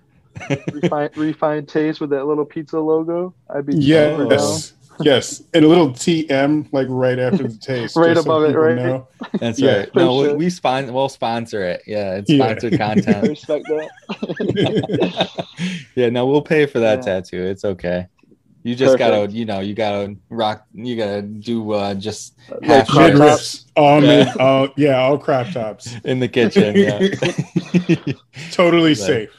[0.74, 3.34] Refine refined taste with that little pizza logo.
[3.50, 4.28] I'd be super.
[4.32, 4.74] Yes.
[5.02, 5.44] Yes.
[5.54, 7.98] And a little TM like right after the taste.
[7.98, 8.76] Right just above it, right?
[8.78, 9.08] know.
[9.40, 9.96] That's Yeah, right.
[9.96, 10.36] No, we, sure.
[10.38, 11.82] we spon- we'll sponsor it.
[11.86, 12.46] Yeah, it's Yeah.
[12.46, 13.28] sponsored I content.
[13.28, 15.30] respect that.
[15.96, 17.16] yeah, no, we'll pay for that Yeah.
[17.20, 17.44] tattoo.
[17.44, 18.08] It's okay.
[18.64, 20.66] You just gotta, you know, you gotta rock.
[20.74, 23.20] You gotta do uh, just Like Half crop tops.
[23.20, 23.66] rips.
[23.76, 24.34] All mid, Yeah.
[24.40, 25.94] all, yeah, all crop tops.
[26.04, 26.74] in the kitchen.
[26.76, 27.00] Yeah,
[28.52, 28.98] Totally Right.
[28.98, 29.30] safe.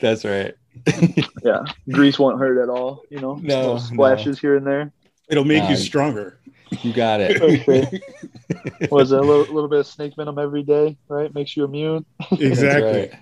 [0.00, 0.54] That's right.
[1.42, 3.02] Yeah, grease won't hurt at all.
[3.10, 4.92] You know, No, little splashes here and there.
[5.28, 6.38] It'll make Nah, you stronger.
[6.82, 7.40] You got it.
[7.40, 8.00] Okay.
[8.90, 11.32] Was it a little, little bit of snake venom every day, right?
[11.32, 12.04] Makes you immune.
[12.32, 13.12] Exactly.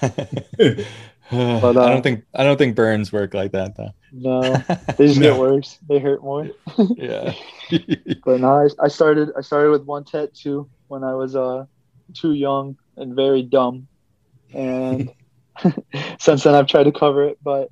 [0.00, 0.12] That's
[0.58, 0.86] right.
[1.30, 3.90] But, I uh, don't think I don't think burns work like that though.
[4.12, 4.62] No,
[4.98, 5.32] they just No.
[5.32, 5.78] get worse.
[5.88, 6.50] They hurt more.
[6.96, 7.32] yeah.
[8.24, 11.64] But no, I, I started I started with one tattoo when I was uh
[12.12, 13.88] too young and very dumb,
[14.52, 15.10] and
[16.20, 17.70] since then I've tried to cover it, but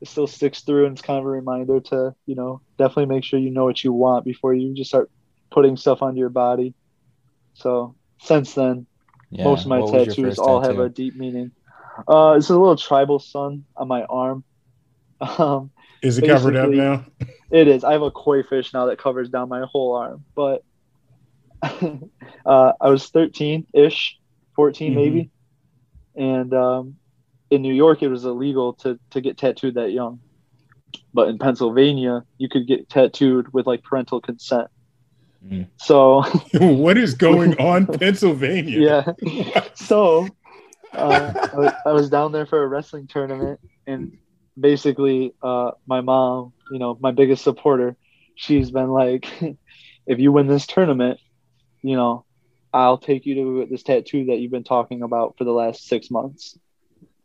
[0.00, 3.24] it still sticks through, and it's kind of a reminder to you know definitely make
[3.24, 5.10] sure you know what you want before you just start
[5.50, 6.74] putting stuff onto your body.
[7.54, 8.86] So since then,
[9.30, 9.44] Yeah.
[9.44, 11.52] most of my What tattoos first all have a deep meaning.
[12.08, 14.44] Uh, it's a little tribal sun on my arm.
[15.38, 15.70] Um,
[16.02, 17.06] Is it covered up now?
[17.50, 17.84] It is.
[17.84, 20.24] I have a koi fish now that covers down my whole arm.
[20.34, 20.62] But
[21.62, 24.16] uh, I was 13 ish,
[24.56, 24.94] 14 Mhm.
[24.94, 25.30] maybe.
[26.16, 26.96] And um,
[27.50, 30.20] in New York, it was illegal to, to get tattooed that young.
[31.12, 34.68] But in Pennsylvania, you could get tattooed with like parental consent.
[35.44, 35.68] Mm.
[35.76, 36.22] So,
[36.54, 39.14] what is going on, Pennsylvania?
[39.22, 39.64] yeah.
[39.74, 40.28] So
[40.92, 44.18] uh, I, was, I was down there for a wrestling tournament, and
[44.58, 47.96] basically, uh, my mom, you know, my biggest supporter,
[48.34, 49.26] she's been like,
[50.06, 51.20] if you win this tournament,
[51.82, 52.24] you know,
[52.72, 56.10] I'll take you to this tattoo that you've been talking about for the last six
[56.10, 56.58] months.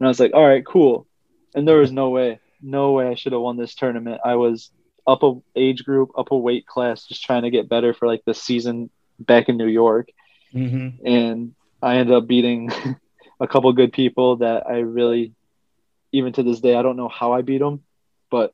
[0.02, 1.08] And I was like, all right, cool.
[1.54, 4.22] And there was no way, no way I should have won this tournament.
[4.26, 4.72] I was
[5.08, 8.24] up a age group, up a weight class, just trying to get better for like
[8.26, 10.10] the season back in New York
[10.54, 11.06] Mm-hmm.
[11.08, 12.70] and I ended up beating
[13.40, 15.34] a couple good people that I really,
[16.12, 17.84] even to this day, I don't know how I beat them,
[18.30, 18.54] but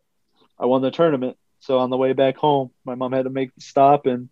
[0.59, 1.37] I won the tournament.
[1.59, 4.29] So on the way back home, my mom had to make the stop, and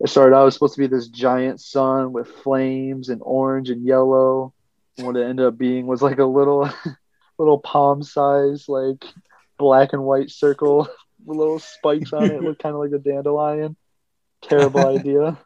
[0.00, 3.86] it started out was supposed to be this giant sun with flames and orange and
[3.86, 4.52] yellow.
[4.98, 6.68] And what it ended up being was like a little
[7.38, 9.04] little palm size like
[9.58, 10.88] black and white circle
[11.24, 12.32] with little spikes on it.
[12.32, 13.76] it looked kind of like a dandelion.
[14.42, 15.38] Terrible idea.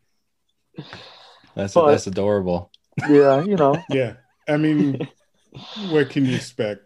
[1.54, 2.70] That's but, that's adorable.
[3.08, 3.82] Yeah, you know.
[3.90, 4.14] Yeah.
[4.48, 5.06] I mean,
[5.90, 6.82] what can you expect?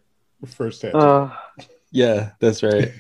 [0.46, 0.98] First tattoo.
[0.98, 1.36] Uh,
[1.92, 2.92] yeah, that's right.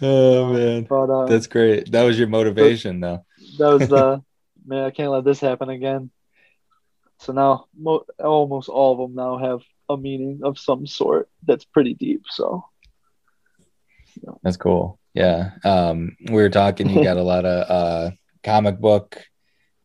[0.00, 1.92] oh man, but, uh, that's great.
[1.92, 3.24] That was your motivation, though.
[3.58, 4.18] That was the uh,
[4.64, 4.84] man.
[4.84, 6.10] I can't let this happen again.
[7.22, 11.64] So now, mo- almost all of them now have a meaning of some sort that's
[11.64, 12.24] pretty deep.
[12.28, 12.64] So
[14.42, 14.98] that's cool.
[15.14, 16.90] Yeah, um, we were talking.
[16.90, 18.10] You got a lot of uh,
[18.42, 19.22] comic book,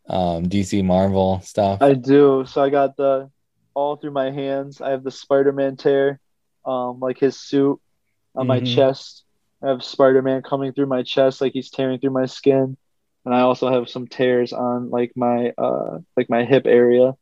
[0.08, 1.80] um, DC Marvel stuff.
[1.80, 2.44] I do.
[2.44, 3.30] So I got the
[3.72, 4.80] all through my hands.
[4.80, 6.18] I have the Spider-Man tear,
[6.64, 7.80] um, like his suit
[8.34, 8.48] on mm-hmm.
[8.48, 9.22] my chest.
[9.62, 12.76] I have Spider-Man coming through my chest, like he's tearing through my skin,
[13.24, 17.12] and I also have some tears on like my uh, like my hip area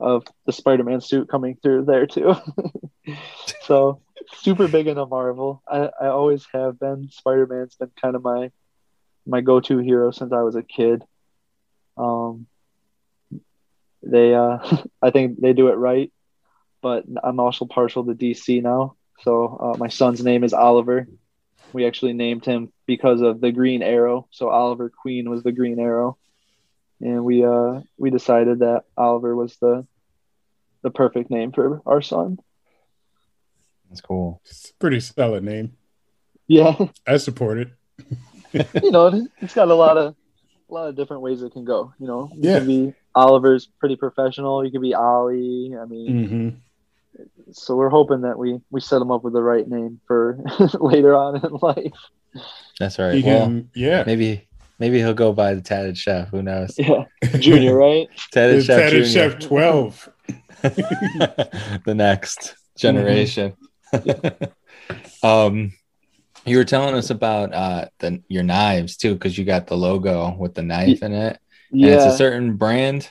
[0.00, 2.34] of the Spider-Man suit coming through there too.
[3.62, 4.00] so
[4.34, 5.62] super big into Marvel.
[5.68, 7.08] I, I always have been.
[7.10, 8.50] Spider-Man's been kind of my
[9.26, 11.04] my go-to hero since I was a kid.
[11.96, 12.46] Um,
[14.02, 14.58] they uh
[15.02, 16.12] I think they do it right,
[16.80, 18.96] but I'm also partial to DC now.
[19.20, 21.06] So uh, my son's name is Oliver.
[21.72, 24.26] We actually named him because of the Green Arrow.
[24.30, 26.18] So Oliver Queen was the Green Arrow,
[27.02, 29.86] and we uh we decided that Oliver was the
[30.82, 32.38] the perfect name for our son.
[33.88, 34.40] That's cool.
[34.46, 35.76] It's a pretty solid name.
[36.46, 37.68] Yeah, I support it.
[38.82, 40.14] you know, it's got a lot of
[40.70, 41.92] a lot of different ways it can go.
[41.98, 42.58] You know, you yeah.
[42.58, 44.64] can be Oliver's pretty professional.
[44.64, 45.74] You could be Ollie.
[45.78, 46.08] I mean,
[47.18, 47.22] mm-hmm.
[47.52, 50.38] so we're hoping that we we set him up with the right name for
[50.80, 52.44] later on in life.
[52.78, 53.22] That's right.
[53.22, 54.48] well, yeah, maybe
[54.82, 56.28] maybe he'll go by the Tatted Chef.
[56.30, 56.74] Who knows?
[56.76, 57.04] Yeah,
[57.38, 58.08] Junior, right?
[58.32, 58.80] Tatted Chef.
[58.80, 60.08] Tatted Chef twelve.
[60.62, 63.54] the next generation.
[63.94, 65.24] Mm-hmm.
[65.26, 65.72] um,
[66.44, 70.34] you were telling us about uh the your knives too, because you got the logo
[70.36, 71.38] with the knife in it.
[71.70, 73.08] Yeah, and it's a certain brand.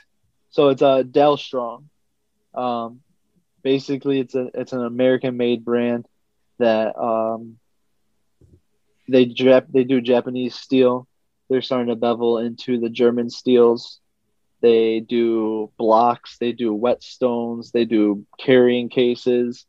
[0.50, 1.86] So it's a uh, Dalstrong.
[2.54, 3.00] Um,
[3.64, 6.06] basically, it's a it's an American made brand
[6.60, 7.56] that um
[9.08, 11.08] they Jap- they do Japanese steel.
[11.52, 14.00] They're starting to bevel into the German steels.
[14.62, 16.38] They do blocks.
[16.38, 17.74] They do whetstones.
[17.74, 19.66] They do carrying cases.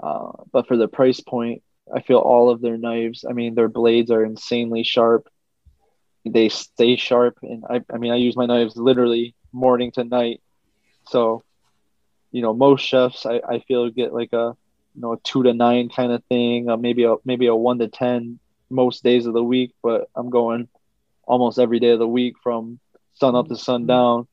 [0.00, 3.24] Uh, but for the price point, I feel all of their knives.
[3.28, 5.28] I mean, their blades are insanely sharp.
[6.24, 10.40] They stay sharp, and I, I mean, I use my knives literally morning to night.
[11.08, 11.42] So,
[12.30, 14.54] you know, most chefs I, I feel get like a
[14.94, 17.80] you know a two to nine kind of thing, uh, maybe a maybe a one
[17.80, 19.72] to ten most days of the week.
[19.82, 20.68] But I'm going
[21.30, 22.78] almost every day of the week from
[23.14, 24.26] sun up to sundown,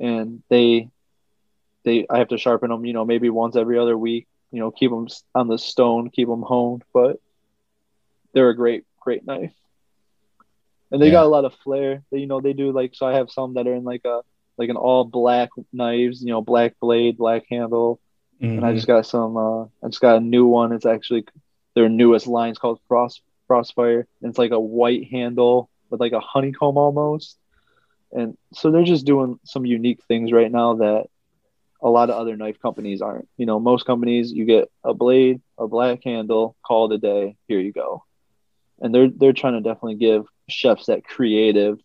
[0.00, 0.88] and they
[1.84, 2.84] they I have to sharpen them.
[2.84, 6.28] You know, maybe once every other week you know, keep them on the stone, keep
[6.28, 6.82] them honed.
[6.92, 7.20] But
[8.32, 9.52] they're a great, great knife.
[10.90, 11.12] And they yeah.
[11.12, 12.02] got a lot of flair.
[12.10, 13.06] They, you know, they do like so.
[13.06, 14.20] I have some that are in like a
[14.56, 18.00] like an all black knives, you know, black blade, black handle.
[18.40, 18.56] Mm-hmm.
[18.56, 18.76] And I mm-hmm.
[18.76, 19.36] just got some.
[19.36, 20.72] uh I just got a new one.
[20.72, 21.26] It's actually
[21.74, 22.50] their newest line.
[22.50, 24.04] It's called Frost Frostfire.
[24.22, 27.38] And it's like a white handle with like a honeycomb almost.
[28.12, 31.06] And so they're just doing some unique things right now that
[31.82, 33.28] a lot of other knife companies aren't.
[33.36, 37.36] You know, most companies you get a blade, a black handle, call it a day,
[37.48, 38.04] here you go.
[38.80, 41.78] And they're they're trying to definitely give chefs that creative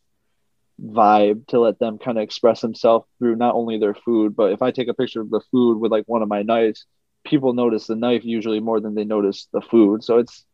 [0.81, 4.61] vibe to let them kind of express themselves through not only their food, but if
[4.61, 6.85] I take a picture of the food with like one of my knives,
[7.23, 10.03] people notice the knife usually more than they notice the food.
[10.03, 10.45] So it's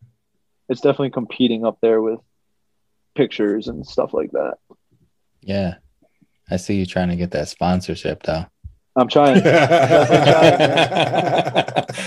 [0.69, 2.19] it's definitely competing up there with
[3.17, 4.53] pictures and stuff like that.
[5.41, 5.75] Yeah.
[6.49, 8.45] I see you trying to get that sponsorship though.
[8.95, 9.41] I'm trying.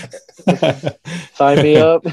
[1.34, 2.04] Sign me up.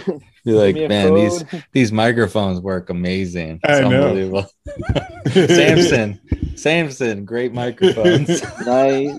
[0.43, 3.59] You're like, man, these these microphones work amazing.
[3.63, 4.49] It's I unbelievable.
[5.31, 6.21] Samson,
[6.55, 8.41] Samson, great microphones.
[8.65, 9.17] nice.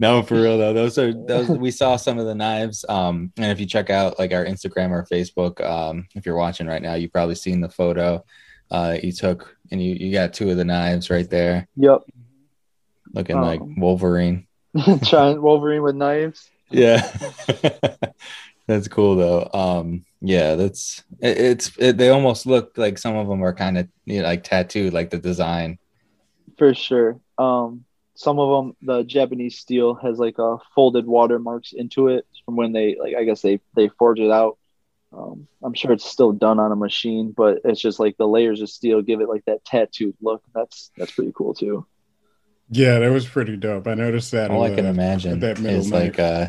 [0.00, 0.72] no, for real though.
[0.72, 1.48] Those are those.
[1.48, 2.84] We saw some of the knives.
[2.88, 6.66] Um, and if you check out like our Instagram or Facebook, um, if you're watching
[6.66, 8.24] right now, you've probably seen the photo
[8.72, 11.68] uh you took, and you you got two of the knives right there.
[11.76, 12.02] Yep
[13.16, 14.46] looking um, like Wolverine.
[15.02, 16.50] Giant Wolverine with knives.
[16.70, 17.10] Yeah.
[18.66, 19.50] that's cool though.
[19.52, 23.78] Um, yeah, that's it, it's it, they almost look like some of them are kind
[23.78, 25.78] of you know, like tattooed, like the design.
[26.58, 27.20] For sure.
[27.38, 32.56] Um, some of them, the Japanese steel has like a folded watermarks into it from
[32.56, 34.58] when they like I guess they they forge it out.
[35.12, 38.60] Um, I'm sure it's still done on a machine, but it's just like the layers
[38.60, 40.42] of steel give it like that tattooed look.
[40.54, 41.86] That's that's pretty cool too.
[42.68, 43.86] Yeah, that was pretty dope.
[43.86, 44.50] I noticed that.
[44.50, 46.48] All I can imagine that is like uh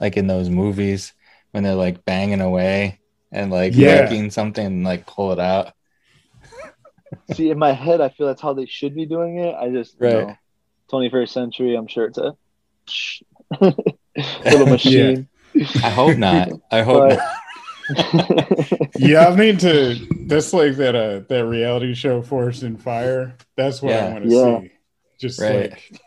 [0.00, 1.12] like in those movies
[1.50, 4.02] when they're like banging away and like yeah.
[4.02, 5.72] making something and like pull it out.
[7.34, 9.54] See, in my head, I feel that's how they should be doing it.
[9.54, 10.14] I just, right.
[10.14, 10.36] You know,
[10.90, 12.34] 21st century, I'm sure it's a
[14.44, 15.28] little machine.
[15.54, 15.66] Yeah.
[15.76, 16.48] I hope not.
[16.70, 17.20] I hope but...
[18.96, 23.36] yeah, I mean to that's like that uh that reality show Forged in Fire.
[23.56, 24.06] That's what yeah.
[24.06, 24.60] I want to yeah.
[24.60, 24.70] see.
[25.20, 25.70] Just right.
[25.70, 26.00] like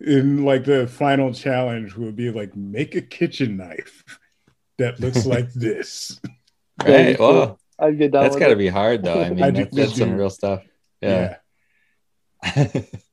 [0.00, 4.04] in like the final challenge would be like make a kitchen knife
[4.78, 6.20] that looks like this.
[6.82, 7.18] Right.
[7.18, 9.22] Well, I'd get down that's got to be hard though.
[9.22, 10.62] I mean, I that's, that's some real stuff.
[11.00, 11.36] Yeah.
[12.44, 12.66] Yeah,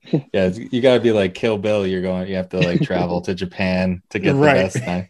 [0.34, 1.86] yeah you got to be like Kill Bill.
[1.86, 2.28] You're going.
[2.28, 4.71] You have to like travel to Japan to get right.
[4.71, 5.10] the best knife.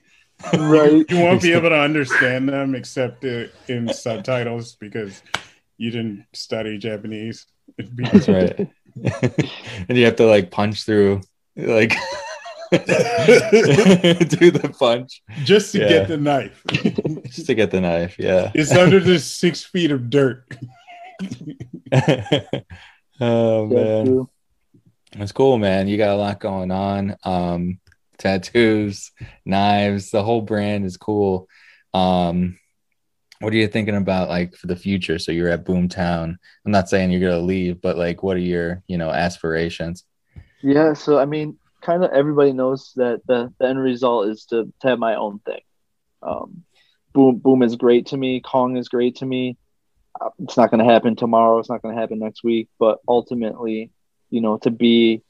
[0.54, 1.06] right.
[1.10, 5.22] You won't be able to understand them except in subtitles because
[5.78, 7.46] you didn't study Japanese.
[7.78, 8.70] That's right.
[9.90, 11.22] and you have to like punch through
[11.56, 11.90] like
[12.72, 12.78] do
[14.52, 15.88] the punch just to yeah.
[15.90, 16.64] get the knife.
[17.26, 18.52] just to get the knife, yeah.
[18.54, 20.46] It's under the six feet of dirt.
[23.22, 24.28] oh man,
[25.14, 25.88] it's cool, man.
[25.88, 27.16] You got a lot going on.
[27.24, 27.80] Um,
[28.18, 29.12] tattoos,
[29.46, 31.48] knives, the whole brand is cool.
[31.94, 32.58] Um,
[33.42, 35.20] what are you thinking about like for the future?
[35.20, 36.36] So you're at Boomtown.
[36.66, 40.04] I'm not saying you're gonna leave, but like, what are your you know aspirations?
[40.62, 44.72] Yeah, so I mean, kind of everybody knows that the, the end result is to,
[44.82, 45.62] to have my own thing.
[46.24, 46.64] Um,
[47.14, 48.42] boom, boom is great to me.
[48.42, 49.58] Khong is great to me.
[50.20, 51.60] Uh, it's not to happen tomorrow.
[51.60, 52.70] It's not to happen next week.
[52.80, 53.92] But ultimately,
[54.30, 55.22] you know, to be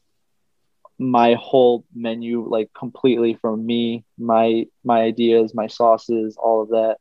[0.97, 6.97] my whole menu, like completely from me, my my ideas, my sauces, all of that.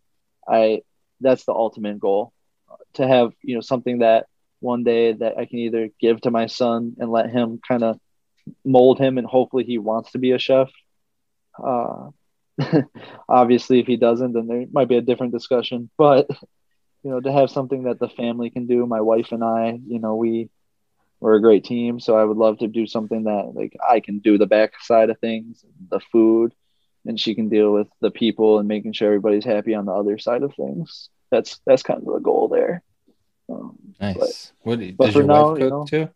[0.48, 0.82] I
[1.20, 2.33] that's the ultimate goal.
[2.94, 4.27] To have you know something that
[4.61, 7.98] one day that I can either give to my son and let him kind of
[8.64, 10.70] mold him and hopefully he wants to be a chef.
[11.62, 12.11] Uh,
[13.29, 15.90] obviously, if he doesn't, then there might be a different discussion.
[15.96, 16.29] But
[17.03, 19.98] you know, to have something that the family can do, my wife and I, you
[19.98, 20.48] know, we
[21.20, 22.00] we're a great team.
[22.00, 25.11] So I would love to do something that like I can do the back side
[25.11, 26.53] of things, the food,
[27.06, 30.18] and she can deal with the people and making sure everybody's happy on the other
[30.18, 31.08] side of things.
[31.30, 32.82] That's that's kind of the goal there.
[33.48, 34.16] Um, nice.
[34.16, 36.08] But, what but does your now, wife cook you know, too?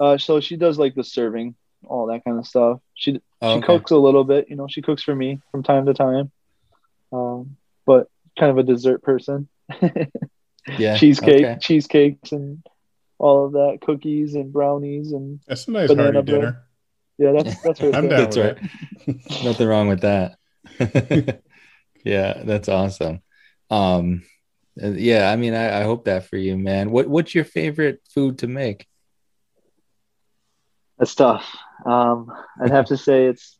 [0.00, 2.80] Uh, so she does like the serving, all that kind of stuff.
[2.94, 3.66] She oh, she okay.
[3.66, 4.68] cooks a little bit, you know.
[4.68, 6.30] She cooks for me from time to time,
[7.12, 9.48] um, but kind of a dessert person.
[10.78, 11.58] yeah, cheesecake, okay.
[11.60, 12.64] cheesecakes, and
[13.18, 16.64] all of that, cookies and brownies and that's a nice hearty dinner.
[17.18, 17.90] Yeah, that's that's her.
[17.92, 18.58] I'm down that's right.
[19.44, 20.38] Nothing wrong with that.
[22.04, 23.20] yeah, that's awesome.
[23.70, 24.22] Um,
[24.76, 26.90] yeah, I mean, I, I hope that for you, man.
[26.90, 28.86] What what's your favorite food to make?
[30.98, 31.56] That's tough.
[31.84, 33.56] Um, I'd have to say it's.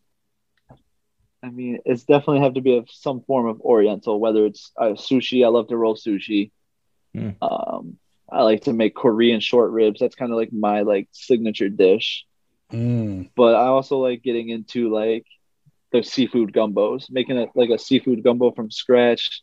[1.42, 4.18] I mean, it's definitely have to be of some form of Oriental.
[4.18, 6.50] Whether it's uh, sushi, I love to roll sushi.
[7.16, 7.36] Mm.
[7.40, 7.98] Um,
[8.30, 10.00] I like to make Korean short ribs.
[10.00, 12.24] That's kind of like my like signature dish.
[12.72, 13.30] Mm.
[13.36, 15.26] But I also like getting into like
[15.92, 19.42] the seafood gumbos, making it like a seafood gumbo from scratch.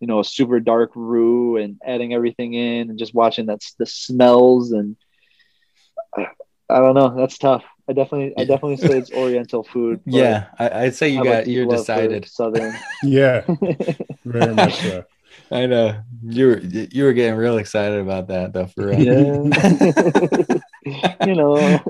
[0.00, 3.86] You know, a super dark roux and adding everything in, and just watching that's the
[3.86, 4.96] smells and
[6.16, 7.14] I don't know.
[7.16, 7.64] That's tough.
[7.88, 10.00] I definitely, I definitely say it's Oriental food.
[10.06, 12.26] Yeah, I, would say you got you're decided.
[12.28, 12.74] Southern.
[13.02, 13.44] yeah,
[14.24, 15.04] very much so.
[15.50, 18.66] I know you were you were getting real excited about that though.
[18.66, 19.50] For real.
[20.86, 21.26] Yeah.
[21.26, 21.80] you know,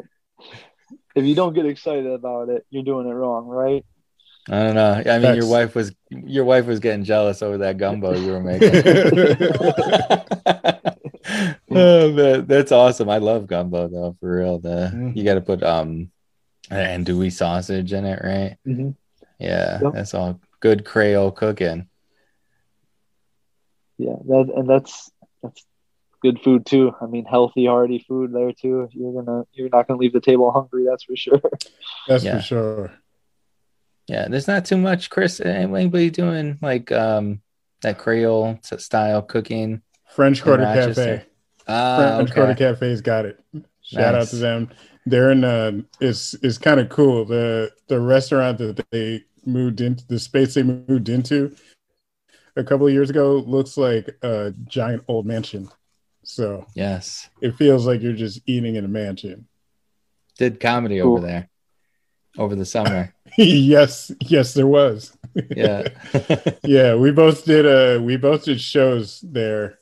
[1.15, 3.85] if you don't get excited about it, you're doing it wrong, right?
[4.49, 4.93] I don't know.
[4.93, 5.37] I mean, That's...
[5.39, 8.75] your wife was your wife was getting jealous over that gumbo you were making.
[11.71, 13.09] oh, man, that's awesome.
[13.09, 14.59] I love gumbo though, for real.
[14.59, 15.17] The mm-hmm.
[15.17, 16.11] you got to put um
[16.71, 18.57] andouille sausage in it, right?
[18.67, 18.91] Mm-hmm.
[19.39, 19.93] Yeah, yep.
[19.95, 21.89] that's all good Creole cooking.
[23.97, 25.11] Yeah, that and that's
[25.43, 25.65] that's
[26.25, 26.91] good food too.
[27.03, 28.89] I mean, healthy, hearty food there too.
[28.93, 30.87] You're gonna you're not gonna leave the table hungry.
[30.89, 31.41] That's for sure.
[32.09, 32.39] That's yeah.
[32.39, 32.93] for sure.
[34.09, 35.39] Yeah, there's not too much, Chris.
[35.39, 37.43] Anybody doing like um
[37.83, 39.83] that Creole style cooking?
[40.15, 41.25] French Quarter Cafe.
[41.69, 42.35] Ah, French okay.
[42.35, 43.39] Quarter Cafe's got it.
[43.83, 44.23] Shout nice.
[44.23, 44.71] out to them.
[45.05, 47.27] They're in uh it's it's kind of cool.
[47.27, 51.55] The the restaurant that they moved into the space they moved into
[52.57, 55.69] a couple of years ago looks like a giant old mansion.
[56.25, 57.29] So yes.
[57.41, 59.47] It feels like you're just eating in a mansion.
[60.39, 61.19] Did comedy cool.
[61.19, 61.49] over there
[62.39, 63.15] over the summer.
[63.39, 65.17] yes, yes, there was.
[65.51, 65.89] Yeah.
[66.65, 69.79] yeah, we both did uh we both did shows there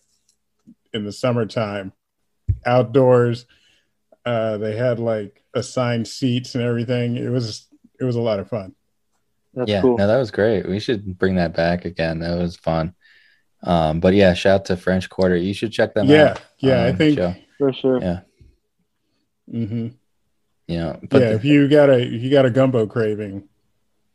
[0.93, 1.93] in the summertime.
[2.67, 3.47] Outdoors.
[4.25, 7.17] Uh they had like assigned seats and everything.
[7.17, 7.69] It was
[8.01, 8.75] it was a lot of fun.
[9.55, 9.99] That's yeah, cool.
[9.99, 10.67] no, that was great.
[10.67, 12.21] We should bring that back again.
[12.21, 12.95] That was fun.
[13.65, 15.37] Um, but yeah, shout out to French Quarter.
[15.37, 16.43] You should check them yeah, out.
[16.59, 17.35] Yeah, yeah, I um, think show.
[17.59, 18.01] for sure.
[18.01, 18.21] Yeah.
[19.51, 19.89] Mm-hmm.
[20.69, 23.49] You know, yeah, the, if you got a if you got a gumbo craving,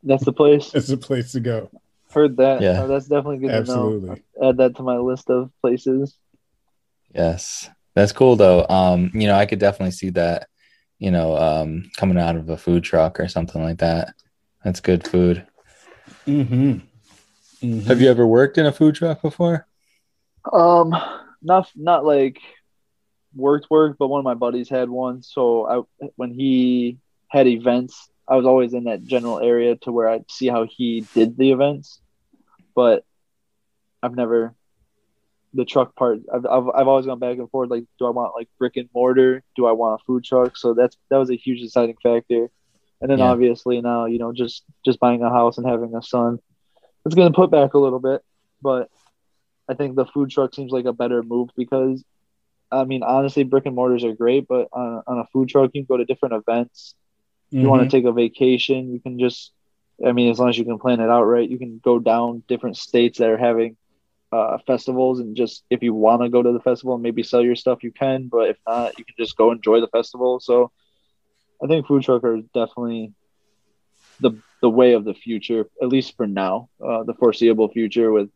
[0.03, 0.71] that's the place.
[0.75, 1.69] It's the place to go.
[2.11, 2.61] Heard that.
[2.61, 4.15] Yeah, oh, that's definitely good Absolutely.
[4.15, 4.49] to know.
[4.49, 6.17] Add that to my list of places.
[7.13, 8.65] Yes, that's cool though.
[8.67, 10.47] Um, you know, I could definitely see that.
[10.99, 14.15] You know, um, coming out of a food truck or something like that.
[14.63, 15.45] That's good food.
[16.25, 16.79] Mm-hmm.
[17.61, 17.87] Mm-hmm.
[17.87, 19.67] Have you ever worked in a food truck before?
[20.51, 20.95] Um,
[21.41, 22.39] not not like
[23.35, 25.23] worked work, but one of my buddies had one.
[25.23, 26.97] So I when he
[27.29, 31.05] had events, I was always in that general area to where I'd see how he
[31.13, 31.99] did the events.
[32.75, 33.05] But
[34.01, 34.53] I've never
[35.53, 36.19] the truck part.
[36.33, 37.69] I've, I've I've always gone back and forth.
[37.69, 39.43] Like, do I want like brick and mortar?
[39.55, 40.57] Do I want a food truck?
[40.57, 42.49] So that's that was a huge deciding factor.
[42.99, 43.25] And then yeah.
[43.25, 46.39] obviously now you know just just buying a house and having a son,
[47.07, 48.21] it's gonna put back a little bit.
[48.61, 48.89] But
[49.67, 52.03] I think the food truck seems like a better move because
[52.71, 55.81] I mean, honestly, brick and mortars are great, but on, on a food truck, you
[55.83, 56.95] can go to different events.
[57.47, 57.61] Mm-hmm.
[57.61, 59.53] You want to take a vacation, you can just,
[60.05, 62.43] I mean, as long as you can plan it out right, you can go down
[62.47, 63.77] different states that are having
[64.33, 67.41] uh, festivals and just if you want to go to the festival and maybe sell
[67.41, 68.27] your stuff, you can.
[68.27, 70.41] But if not, you can just go enjoy the festival.
[70.41, 70.71] So
[71.63, 73.13] I think food truck are definitely
[74.19, 74.31] the
[74.61, 78.29] the way of the future, at least for now, uh, the foreseeable future with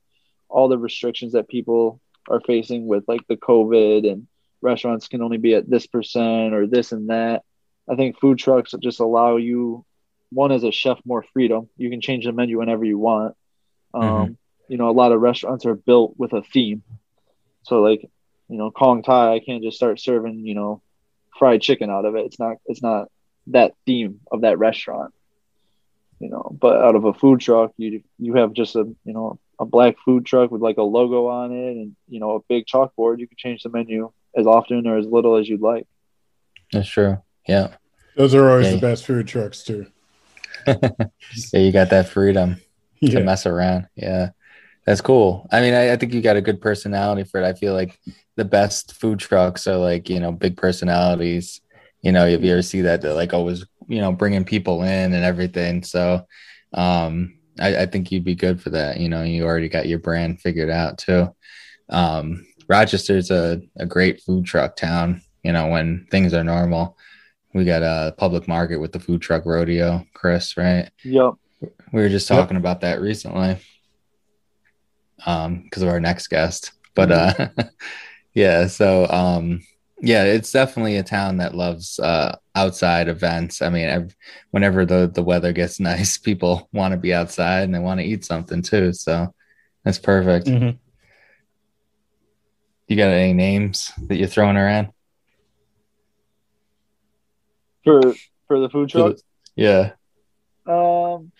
[0.49, 1.99] all the restrictions that people
[2.29, 4.27] are facing with like the COVID and
[4.61, 7.43] restaurants can only be at this percent or this and that.
[7.89, 9.85] I think food trucks just allow you
[10.31, 11.69] one as a chef more freedom.
[11.77, 13.35] You can change the menu whenever you want.
[13.93, 14.33] Um, mm-hmm.
[14.67, 16.83] You know, a lot of restaurants are built with a theme.
[17.63, 18.01] So like,
[18.47, 20.81] you know, Khong Thai, I can't just start serving, you know,
[21.37, 22.25] fried chicken out of it.
[22.25, 23.09] It's not it's not
[23.47, 25.13] that theme of that restaurant.
[26.21, 29.39] You know, but out of a food truck, you you have just a you know
[29.59, 32.67] a black food truck with like a logo on it and you know a big
[32.67, 33.19] chalkboard.
[33.19, 35.87] You can change the menu as often or as little as you'd like.
[36.71, 37.17] That's true.
[37.47, 37.69] Yeah.
[38.15, 38.75] Those are always yeah.
[38.75, 39.87] the best food trucks too.
[40.67, 42.61] Yeah you got that freedom
[42.99, 43.17] yeah.
[43.17, 43.87] to mess around.
[43.95, 44.29] Yeah.
[44.85, 45.47] That's cool.
[45.51, 47.47] I mean I, I think you got a good personality for it.
[47.47, 47.99] I feel like
[48.35, 51.61] the best food trucks are like you know big personalities.
[52.01, 55.13] You know if you ever see that they're like always you know bringing people in
[55.13, 56.25] and everything so
[56.73, 58.97] um I, I, think you'd be good for that.
[58.99, 61.35] You know, you already got your brand figured out too.
[61.89, 65.21] Um, Rochester's a, a great food truck town.
[65.43, 66.97] You know, when things are normal,
[67.53, 70.89] we got a public market with the food truck rodeo, Chris, right?
[71.03, 71.33] Yep.
[71.91, 72.61] We were just talking yep.
[72.61, 73.57] about that recently.
[75.25, 76.71] Um, because of our next guest.
[76.95, 77.59] But mm-hmm.
[77.59, 77.63] uh
[78.33, 79.61] yeah, so um
[80.01, 83.61] yeah, it's definitely a town that loves uh, outside events.
[83.61, 84.15] I mean, I've,
[84.51, 88.05] whenever the the weather gets nice, people want to be outside and they want to
[88.05, 88.93] eat something too.
[88.93, 89.33] So
[89.83, 90.47] that's perfect.
[90.47, 90.77] Mm-hmm.
[92.87, 94.89] You got any names that you're throwing around
[97.83, 98.01] for
[98.47, 99.15] for the food truck?
[99.55, 99.91] Yeah.
[100.67, 101.31] Um,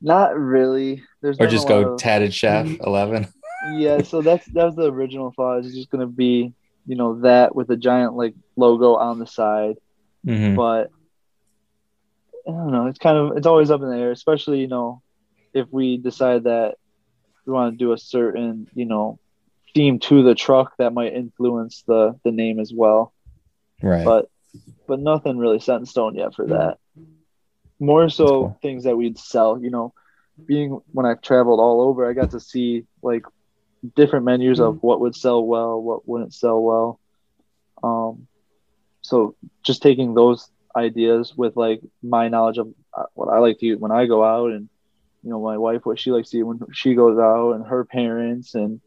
[0.00, 1.02] not really.
[1.20, 1.98] There's or just go of...
[1.98, 2.84] tatted chef mm-hmm.
[2.84, 3.28] eleven.
[3.74, 5.58] yeah, so that's that was the original thought.
[5.58, 6.52] It's just gonna be
[6.86, 9.76] you know that with a giant like logo on the side
[10.24, 10.54] mm-hmm.
[10.54, 10.90] but
[12.46, 15.02] i don't know it's kind of it's always up in the air especially you know
[15.52, 16.76] if we decide that
[17.44, 19.18] we want to do a certain you know
[19.74, 23.12] theme to the truck that might influence the the name as well
[23.82, 24.30] right but
[24.86, 26.78] but nothing really set in stone yet for that
[27.78, 28.58] more so cool.
[28.62, 29.92] things that we'd sell you know
[30.46, 33.24] being when i traveled all over i got to see like
[33.94, 34.86] different menus of mm-hmm.
[34.86, 37.00] what would sell well, what wouldn't sell well.
[37.82, 38.26] Um,
[39.02, 43.66] so just taking those ideas with like my knowledge of uh, what I like to
[43.66, 44.68] eat when I go out, and
[45.22, 47.84] you know my wife what she likes to eat when she goes out, and her
[47.84, 48.80] parents, and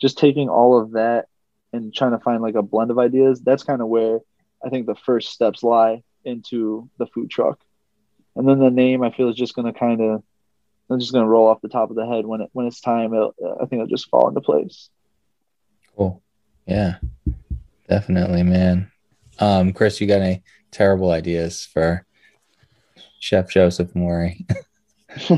[0.00, 1.26] just taking all of that
[1.72, 3.40] and trying to find like a blend of ideas.
[3.40, 4.20] That's kind of where
[4.64, 7.60] I think the first steps lie into the food truck,
[8.36, 10.22] and then the name I feel is just going to kind of
[10.92, 13.14] I'm just gonna roll off the top of the head when it when it's time.
[13.14, 13.30] I
[13.66, 14.90] think it'll just fall into place.
[15.96, 16.22] Cool.
[16.66, 16.96] Yeah,
[17.88, 18.90] definitely, man.
[19.38, 22.06] Um, Chris, you got any terrible ideas for
[23.18, 24.46] Chef Joseph Morey?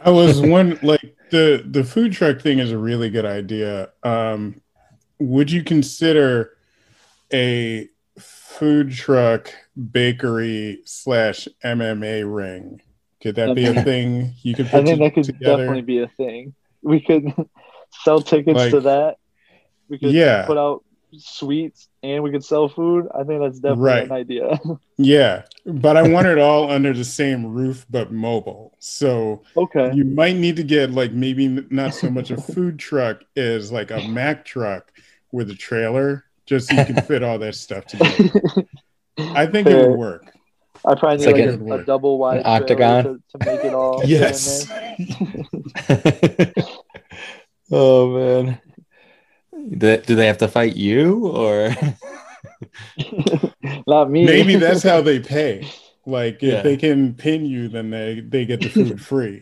[0.00, 3.90] I was one like the the food truck thing is a really good idea.
[4.02, 4.60] Um,
[5.18, 6.56] would you consider
[7.32, 9.52] a food truck
[9.90, 12.80] bakery slash MMA ring
[13.22, 14.66] Could that be a thing you could?
[14.66, 15.62] I think that could together?
[15.64, 16.54] definitely be a thing.
[16.82, 17.32] We could
[18.02, 19.16] sell tickets like, to that.
[19.88, 20.46] We could yeah.
[20.46, 20.84] put out
[21.18, 23.06] sweets and we could sell food.
[23.14, 24.04] I think that's definitely right.
[24.04, 24.60] an idea.
[24.96, 28.76] yeah, but I want it all under the same roof, but mobile.
[28.80, 33.22] So okay, you might need to get like maybe not so much a food truck
[33.36, 34.92] as like a Mack truck
[35.30, 38.66] with a trailer, just so you can fit all that stuff together.
[39.18, 39.78] I think Fair.
[39.78, 40.32] it would work.
[40.84, 44.02] I probably need like, like a, a, double wide octagon to, to, make it all.
[44.06, 44.68] yes.
[47.70, 48.60] oh man.
[49.78, 51.70] Do they have to fight you or
[53.86, 54.26] not me?
[54.26, 55.70] Maybe that's how they pay.
[56.04, 56.62] Like if yeah.
[56.62, 59.40] they can pin you, then they they get the food free.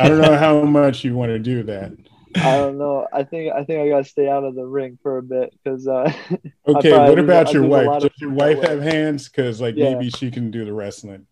[0.00, 1.92] I don't know how much you want to do that.
[2.36, 3.06] I don't know.
[3.12, 5.86] I think I think I gotta stay out of the ring for a bit because.
[5.86, 6.12] Uh,
[6.66, 8.02] okay, what about your wife?
[8.02, 9.28] Does your wife have hands?
[9.28, 9.94] Because like yeah.
[9.94, 11.26] maybe she can do the wrestling.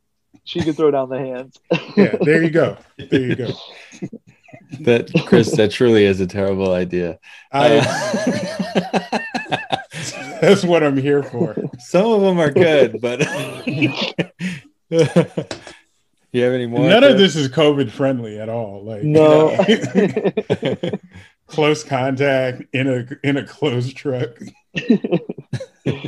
[0.45, 1.59] She can throw down the hands.
[1.97, 2.77] yeah, there you go.
[2.99, 3.51] There you go.
[4.81, 7.19] that Chris, that truly is a terrible idea.
[7.53, 9.19] I, uh,
[10.41, 11.57] that's what I'm here for.
[11.79, 13.21] Some of them are good, but
[16.33, 16.89] you have any more?
[16.89, 18.83] None of this is COVID friendly at all.
[18.85, 19.57] Like no.
[21.47, 24.39] close contact in a in a closed truck.
[25.87, 26.03] oh,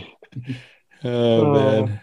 [1.05, 2.01] oh man.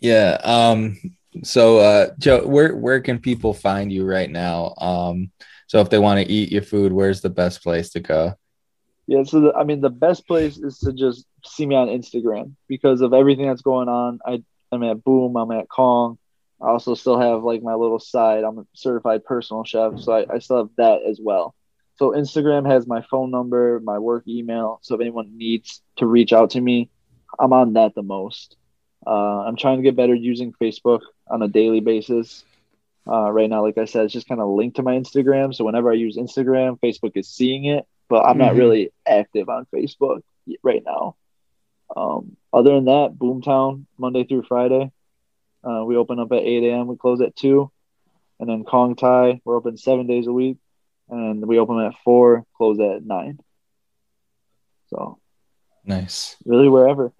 [0.00, 0.38] Yeah.
[0.42, 0.98] Um
[1.44, 4.74] so uh Joe, where where can people find you right now?
[4.78, 5.30] Um
[5.68, 8.34] so if they want to eat your food, where's the best place to go?
[9.06, 12.54] Yeah, so the, I mean, the best place is to just see me on Instagram
[12.68, 14.18] because of everything that's going on.
[14.26, 14.42] I
[14.72, 16.18] I'm at Boom, I'm at Khong.
[16.62, 18.44] I also still have like my little side.
[18.44, 21.54] I'm a certified personal chef, so I, I still have that as well.
[21.96, 24.78] So Instagram has my phone number, my work email.
[24.82, 26.90] So if anyone needs to reach out to me,
[27.38, 28.56] I'm on that the most.
[29.06, 32.44] Uh, I'm trying to get better using Facebook on a daily basis.
[33.06, 35.54] Uh, right now, like I said, it's just kind of linked to my Instagram.
[35.54, 38.46] So whenever I use Instagram, Facebook is seeing it, but I'm mm-hmm.
[38.46, 40.20] not really active on Facebook
[40.62, 41.16] right now.
[41.94, 44.92] Um, other than that, Boomtown Monday through Friday.
[45.62, 46.86] Uh, we open up at 8 a.m.
[46.86, 47.70] We close at 2.
[48.38, 50.56] And then Khong Thai, we're open seven days a week.
[51.08, 53.38] And we open at 4, close at 9.
[54.88, 55.18] So
[55.84, 56.36] nice.
[56.44, 57.12] Really wherever.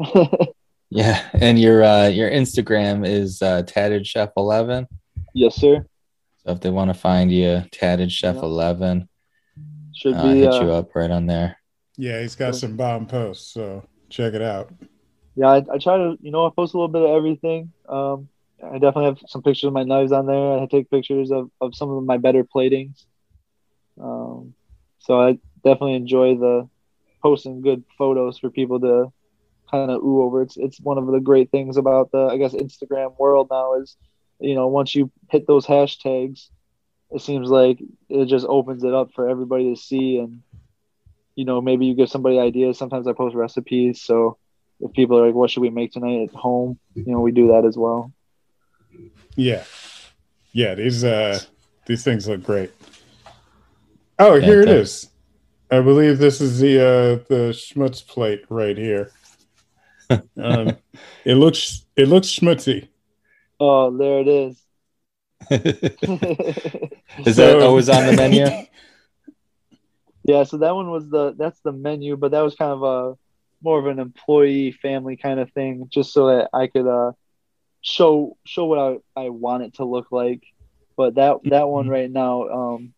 [0.91, 1.28] yeah.
[1.34, 4.86] And your uh, your Instagram is uh, Tatted Chef 11.
[5.34, 5.84] Yes, sir.
[6.45, 8.45] So if they want to find you, Tatted Chef yep.
[8.45, 9.09] Eleven,
[9.95, 11.59] should uh, be hit uh, you up right on there.
[11.97, 14.72] Yeah, he's got some bomb posts, so check it out.
[15.41, 17.72] Yeah, I, I try to, you know, I post a little bit of everything.
[17.88, 18.28] Um,
[18.62, 20.59] I definitely have some pictures of my knives on there.
[20.59, 23.07] I take pictures of, of some of my better platings.
[24.01, 24.55] Um,
[24.99, 26.68] so I definitely enjoy the
[27.22, 29.12] posting good photos for people to
[29.70, 30.43] kind of ooh over.
[30.43, 33.97] It's it's one of the great things about the I guess Instagram world now is
[34.41, 36.51] you know, once you hit those hashtags,
[37.11, 37.80] it seems like
[38.11, 40.18] it just opens it up for everybody to see.
[40.18, 40.43] And,
[41.36, 42.78] you know, maybe you give somebody ideas.
[42.78, 44.03] Sometimes I post recipes.
[44.03, 44.38] So
[44.81, 46.78] if people are like, what should we make tonight at home?
[46.95, 48.12] You know, we do that as well.
[49.37, 49.64] Yeah.
[50.53, 50.74] Yeah.
[50.74, 51.41] These, uh,
[51.87, 52.72] these things look great.
[54.18, 55.09] Oh, yeah, here it is.
[55.70, 59.12] I believe this is the, uh, the schmutz plate right here.
[60.11, 60.76] um,
[61.24, 62.89] it looks, it looks schmutzy.
[63.59, 64.62] Oh, there it is.
[65.51, 68.47] is that always on the menu?
[70.22, 73.16] yeah, so that one was the that's the menu, but that was kind of a
[73.62, 77.12] more of an employee family kind of thing, just so that I could uh
[77.82, 80.42] show show what I, I want it to look like.
[80.96, 81.92] But that that one mm-hmm.
[81.92, 82.94] right now um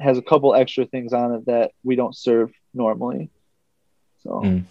[0.00, 3.30] has a couple extra things on it that we don't serve normally.
[4.22, 4.64] So mm.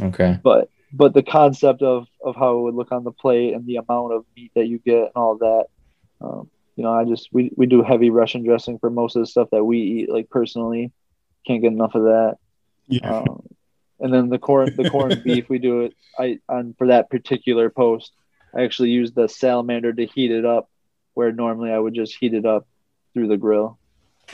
[0.00, 0.38] okay.
[0.42, 3.76] But but the concept of of how it would look on the plate and the
[3.76, 5.66] amount of meat that you get and all that
[6.20, 9.26] um, you know i just we, we do heavy russian dressing for most of the
[9.26, 10.92] stuff that we eat like personally
[11.46, 12.36] can't get enough of that
[12.88, 13.18] yeah.
[13.18, 13.42] Um,
[14.00, 17.70] and then the corn the corned beef we do it i on for that particular
[17.70, 18.12] post
[18.54, 20.68] i actually use the salamander to heat it up
[21.14, 22.66] where normally i would just heat it up
[23.14, 23.78] through the grill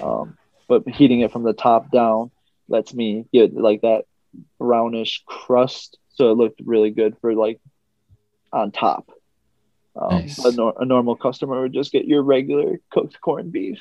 [0.00, 0.36] um,
[0.68, 2.30] but heating it from the top down
[2.68, 4.04] lets me get like that
[4.58, 7.60] brownish crust so it looked really good for like
[8.52, 9.10] on top.
[10.00, 10.38] Um, nice.
[10.44, 13.80] a, nor- a, normal customer would just get your regular cooked corned beef.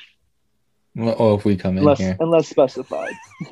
[0.94, 3.14] Well, oh, if we come in unless, here, unless specified.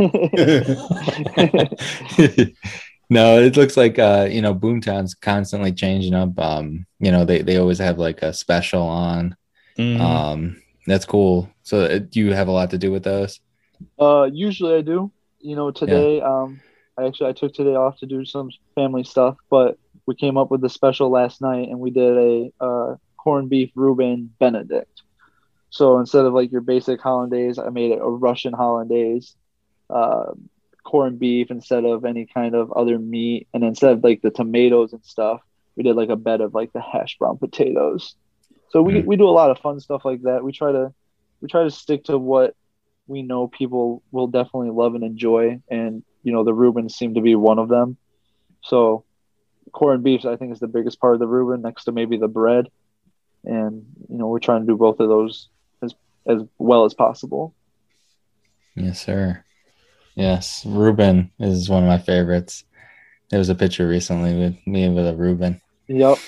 [3.09, 6.39] no, it looks like uh, you know Boomtown's constantly changing up.
[6.39, 9.37] Um, you know they they always have like a special on.
[9.79, 10.01] Mm-hmm.
[10.01, 11.49] Um, that's cool.
[11.63, 13.41] So uh, do you have a lot to do with those?
[13.99, 15.11] Uh, usually I do.
[15.41, 16.25] You know, today yeah.
[16.25, 16.61] um
[16.99, 20.51] I actually I took today off to do some family stuff, but we came up
[20.51, 24.90] with a special last night and we did a uh, corned beef Reuben Benedict.
[25.71, 29.35] So instead of like your basic hollandaise, I made it a Russian hollandaise,
[29.89, 30.33] uh,
[30.83, 34.93] corned beef instead of any kind of other meat, and instead of like the tomatoes
[34.93, 35.41] and stuff,
[35.77, 38.17] we did like a bed of like the hash brown potatoes.
[38.71, 39.05] So we, mm.
[39.05, 40.43] we do a lot of fun stuff like that.
[40.43, 40.93] We try to
[41.41, 42.55] we try to stick to what
[43.07, 47.21] we know people will definitely love and enjoy, and you know the Reubens seem to
[47.21, 47.97] be one of them.
[48.63, 49.05] So
[49.73, 52.29] corned beef, I think, is the biggest part of the Reuben, next to maybe the
[52.29, 52.69] bread,
[53.45, 55.49] and you know we're trying to do both of those
[55.83, 55.95] as
[56.27, 57.55] as well as possible.
[58.75, 59.45] Yes, sir.
[60.15, 62.65] Yes, Reuben is one of my favorites.
[63.31, 65.61] There was a picture recently with me with a Reuben.
[65.89, 66.19] Yep.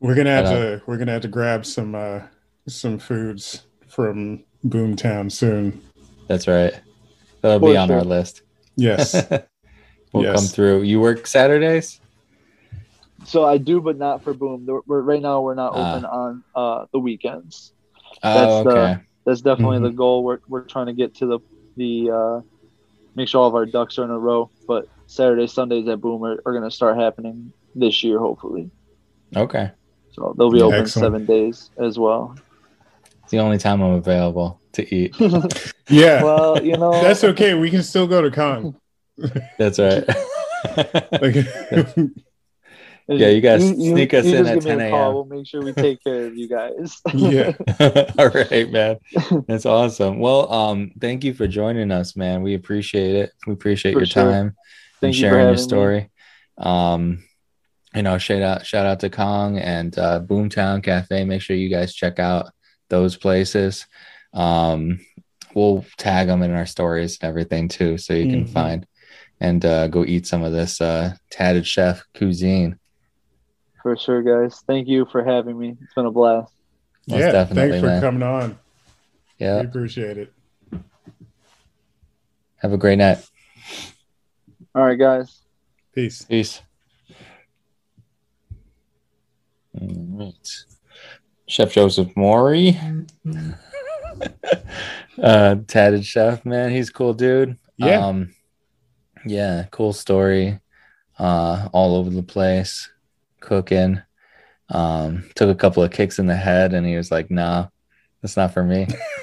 [0.00, 2.20] We're gonna have to we're gonna have to grab some uh
[2.68, 5.82] some foods from Boomtown soon.
[6.28, 6.72] That's right.
[7.40, 7.98] That'll be on sure.
[7.98, 8.42] our list.
[8.76, 9.14] Yes.
[10.12, 10.36] we'll yes.
[10.36, 10.82] come through.
[10.82, 12.00] You work Saturdays?
[13.24, 14.66] So I do, but not for Boom.
[14.86, 17.72] We're, right now, we're not open uh, on uh, the weekends.
[18.22, 18.94] Oh, that's okay.
[18.94, 19.86] The, that's definitely mm-hmm.
[19.86, 20.24] the goal.
[20.24, 21.38] We're, we're trying to get to the
[21.76, 22.40] the uh,
[23.14, 24.50] make sure all of our ducks are in a row.
[24.66, 28.70] But Saturday, Sundays at Boom are, are going to start happening this year, hopefully.
[29.36, 29.70] Okay.
[30.12, 31.06] So they'll be open Excellent.
[31.06, 32.36] seven days as well.
[33.22, 35.14] It's the only time I'm available to eat.
[35.88, 36.22] yeah.
[36.22, 37.54] Well, you know, that's okay.
[37.54, 38.74] We can still go to Khong.
[39.58, 40.04] that's right.
[43.10, 45.14] yeah, you guys you, sneak us in at 10 a.m.
[45.14, 47.00] We'll make sure we take care of you guys.
[47.14, 47.52] yeah.
[48.18, 48.98] All right, man.
[49.48, 50.18] That's awesome.
[50.18, 52.42] Well, um, thank you for joining us, man.
[52.42, 53.32] We appreciate it.
[53.46, 54.30] We appreciate for your sure.
[54.30, 54.56] time
[55.00, 56.10] thank and sharing you your story.
[56.58, 56.64] Me.
[56.64, 57.24] Um,
[57.94, 61.24] you know, shout out, shout out to Khong and uh, Boomtown Cafe.
[61.24, 62.50] Make sure you guys check out
[62.88, 63.86] those places.
[64.32, 65.00] Um,
[65.54, 68.52] we'll tag them in our stories and everything too, so you can mm-hmm.
[68.52, 68.86] find
[69.40, 72.78] and uh, go eat some of this uh, tatted chef cuisine.
[73.82, 74.62] For sure, guys.
[74.66, 75.76] Thank you for having me.
[75.80, 76.52] It's been a blast.
[77.08, 78.00] Most yeah, thanks for man.
[78.00, 78.58] coming on.
[79.38, 80.32] Yeah, we appreciate it.
[82.56, 83.26] Have a great night.
[84.74, 85.40] All right, guys.
[85.94, 86.22] Peace.
[86.22, 86.60] Peace.
[89.80, 90.48] All right.
[91.46, 92.78] Chef Joseph Morey.
[95.22, 96.70] uh tatted chef, man.
[96.70, 97.56] He's cool dude.
[97.76, 98.06] Yeah.
[98.06, 98.34] Um,
[99.26, 100.60] yeah, cool story.
[101.18, 102.90] Uh all over the place,
[103.40, 104.00] cooking.
[104.68, 107.68] Um, took a couple of kicks in the head and he was like, nah,
[108.22, 108.86] that's not for me.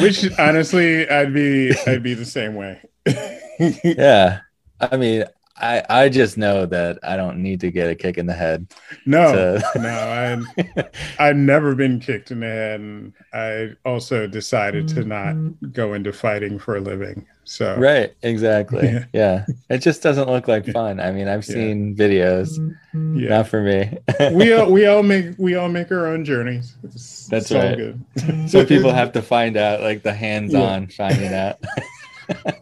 [0.00, 2.82] Which honestly I'd be I'd be the same way.
[3.84, 4.40] yeah.
[4.80, 5.24] I mean,
[5.60, 8.66] I I just know that I don't need to get a kick in the head.
[9.06, 9.78] No, to...
[9.78, 9.88] no,
[10.78, 10.88] I
[11.18, 15.34] I've never been kicked in the head, and I also decided to not
[15.72, 17.26] go into fighting for a living.
[17.44, 19.46] So right, exactly, yeah, yeah.
[19.70, 21.00] it just doesn't look like fun.
[21.00, 22.06] I mean, I've seen yeah.
[22.06, 23.28] videos, yeah.
[23.30, 23.96] not for me.
[24.32, 26.76] we all we all make we all make our own journeys.
[26.82, 28.50] It's, That's it's right.
[28.50, 31.58] so people have to find out like the hands-on finding out.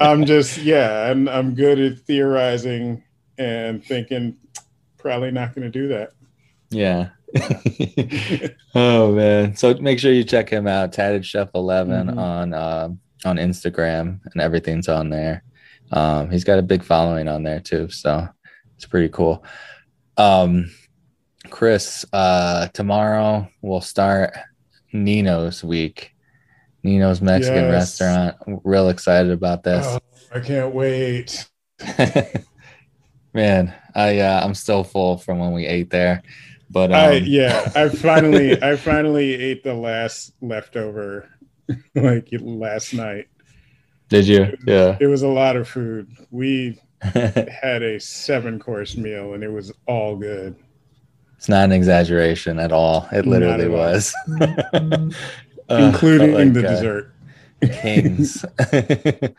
[0.00, 3.02] I'm just yeah, I'm I'm good at theorizing
[3.38, 4.36] and thinking
[4.98, 6.12] probably not going to do that.
[6.70, 7.10] Yeah.
[8.74, 9.56] oh man.
[9.56, 12.18] So make sure you check him out, Tatted Chef 11 mm-hmm.
[12.18, 12.88] on uh,
[13.24, 15.42] on Instagram and everything's on there.
[15.92, 18.28] Um, he's got a big following on there too, so
[18.74, 19.44] it's pretty cool.
[20.16, 20.70] Um,
[21.50, 24.34] Chris, uh, tomorrow we'll start
[24.92, 26.15] Nino's week.
[26.86, 28.00] Nino's Mexican yes.
[28.00, 28.36] restaurant.
[28.64, 29.84] real excited about this.
[29.86, 29.98] Oh,
[30.32, 31.46] I can't wait.
[33.34, 36.22] Man, I uh, I'm still full from when we ate there,
[36.70, 36.98] but um...
[36.98, 41.28] I, yeah, I finally I finally ate the last leftover
[41.94, 43.26] like last night.
[44.08, 44.44] Did you?
[44.44, 44.96] It was, yeah.
[45.00, 46.08] It was a lot of food.
[46.30, 50.56] We had a seven course meal and it was all good.
[51.36, 53.08] It's not an exaggeration at all.
[53.12, 54.14] It literally was.
[55.68, 57.12] Including like, the uh, dessert.
[57.82, 58.44] Kings.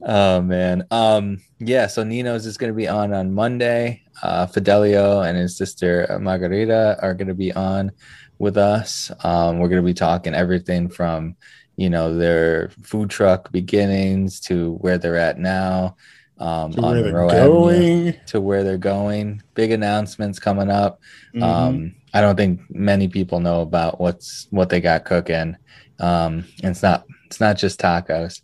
[0.02, 0.86] oh man.
[0.90, 1.40] Um.
[1.58, 1.86] Yeah.
[1.86, 4.02] So Nino's is going to be on on Monday.
[4.22, 7.92] Uh, Fidelio and his sister Margarita are going to be on
[8.38, 9.12] with us.
[9.22, 11.36] Um, we're going to be talking everything from
[11.76, 15.96] you know their food truck beginnings to where they're at now
[16.40, 19.42] um, to on where Avenue, to where they're going.
[19.54, 21.00] Big announcements coming up.
[21.34, 21.42] Mm-hmm.
[21.42, 25.56] Um, I don't think many people know about what's what they got cooking.
[26.00, 28.40] Um, and it's not it's not just tacos.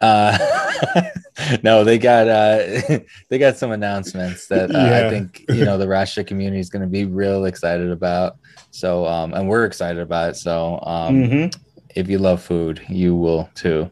[0.00, 0.36] Uh,
[1.62, 2.98] no, they got uh,
[3.30, 5.06] they got some announcements that uh, yeah.
[5.06, 8.36] I think you know the Rasha community is going to be real excited about.
[8.70, 10.36] So, um, and we're excited about it.
[10.36, 11.60] So, um, mm-hmm.
[11.94, 13.90] if you love food, you will too.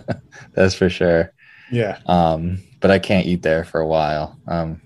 [0.54, 1.32] That's for sure.
[1.70, 1.98] Yeah.
[2.06, 4.38] Um, but I can't eat there for a while.
[4.48, 4.80] Um,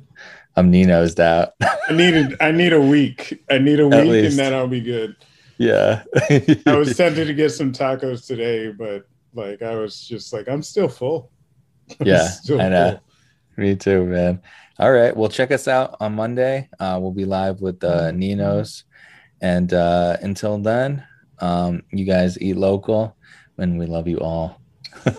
[0.56, 1.52] I'm Nino's out.
[1.60, 3.42] I need a, I need a week.
[3.50, 5.16] I need a week, and then I'll be good.
[5.58, 6.02] Yeah.
[6.66, 10.62] I was tempted to get some tacos today, but like I was just like, I'm
[10.62, 11.30] still full.
[12.00, 12.90] yeah, still I know.
[12.90, 13.64] Full.
[13.64, 14.42] Me too, man.
[14.78, 15.16] All right.
[15.16, 16.68] Well, check us out on Monday.
[16.78, 18.84] Uh, we'll be live with uh, Ninos.
[19.40, 21.06] And uh, until then,
[21.38, 23.16] um, you guys eat local
[23.56, 24.60] and we love you all.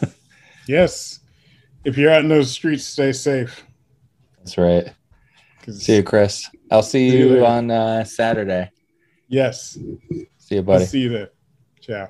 [0.68, 1.20] yes.
[1.84, 3.64] If you're out in those streets, stay safe.
[4.38, 4.94] That's right.
[5.70, 6.50] See you, Chris.
[6.72, 8.72] I'll see, see you, you on uh, Saturday.
[9.28, 9.78] Yes.
[10.38, 10.84] See you, buddy.
[10.84, 11.32] I'll see you there.
[11.82, 12.10] Ciao.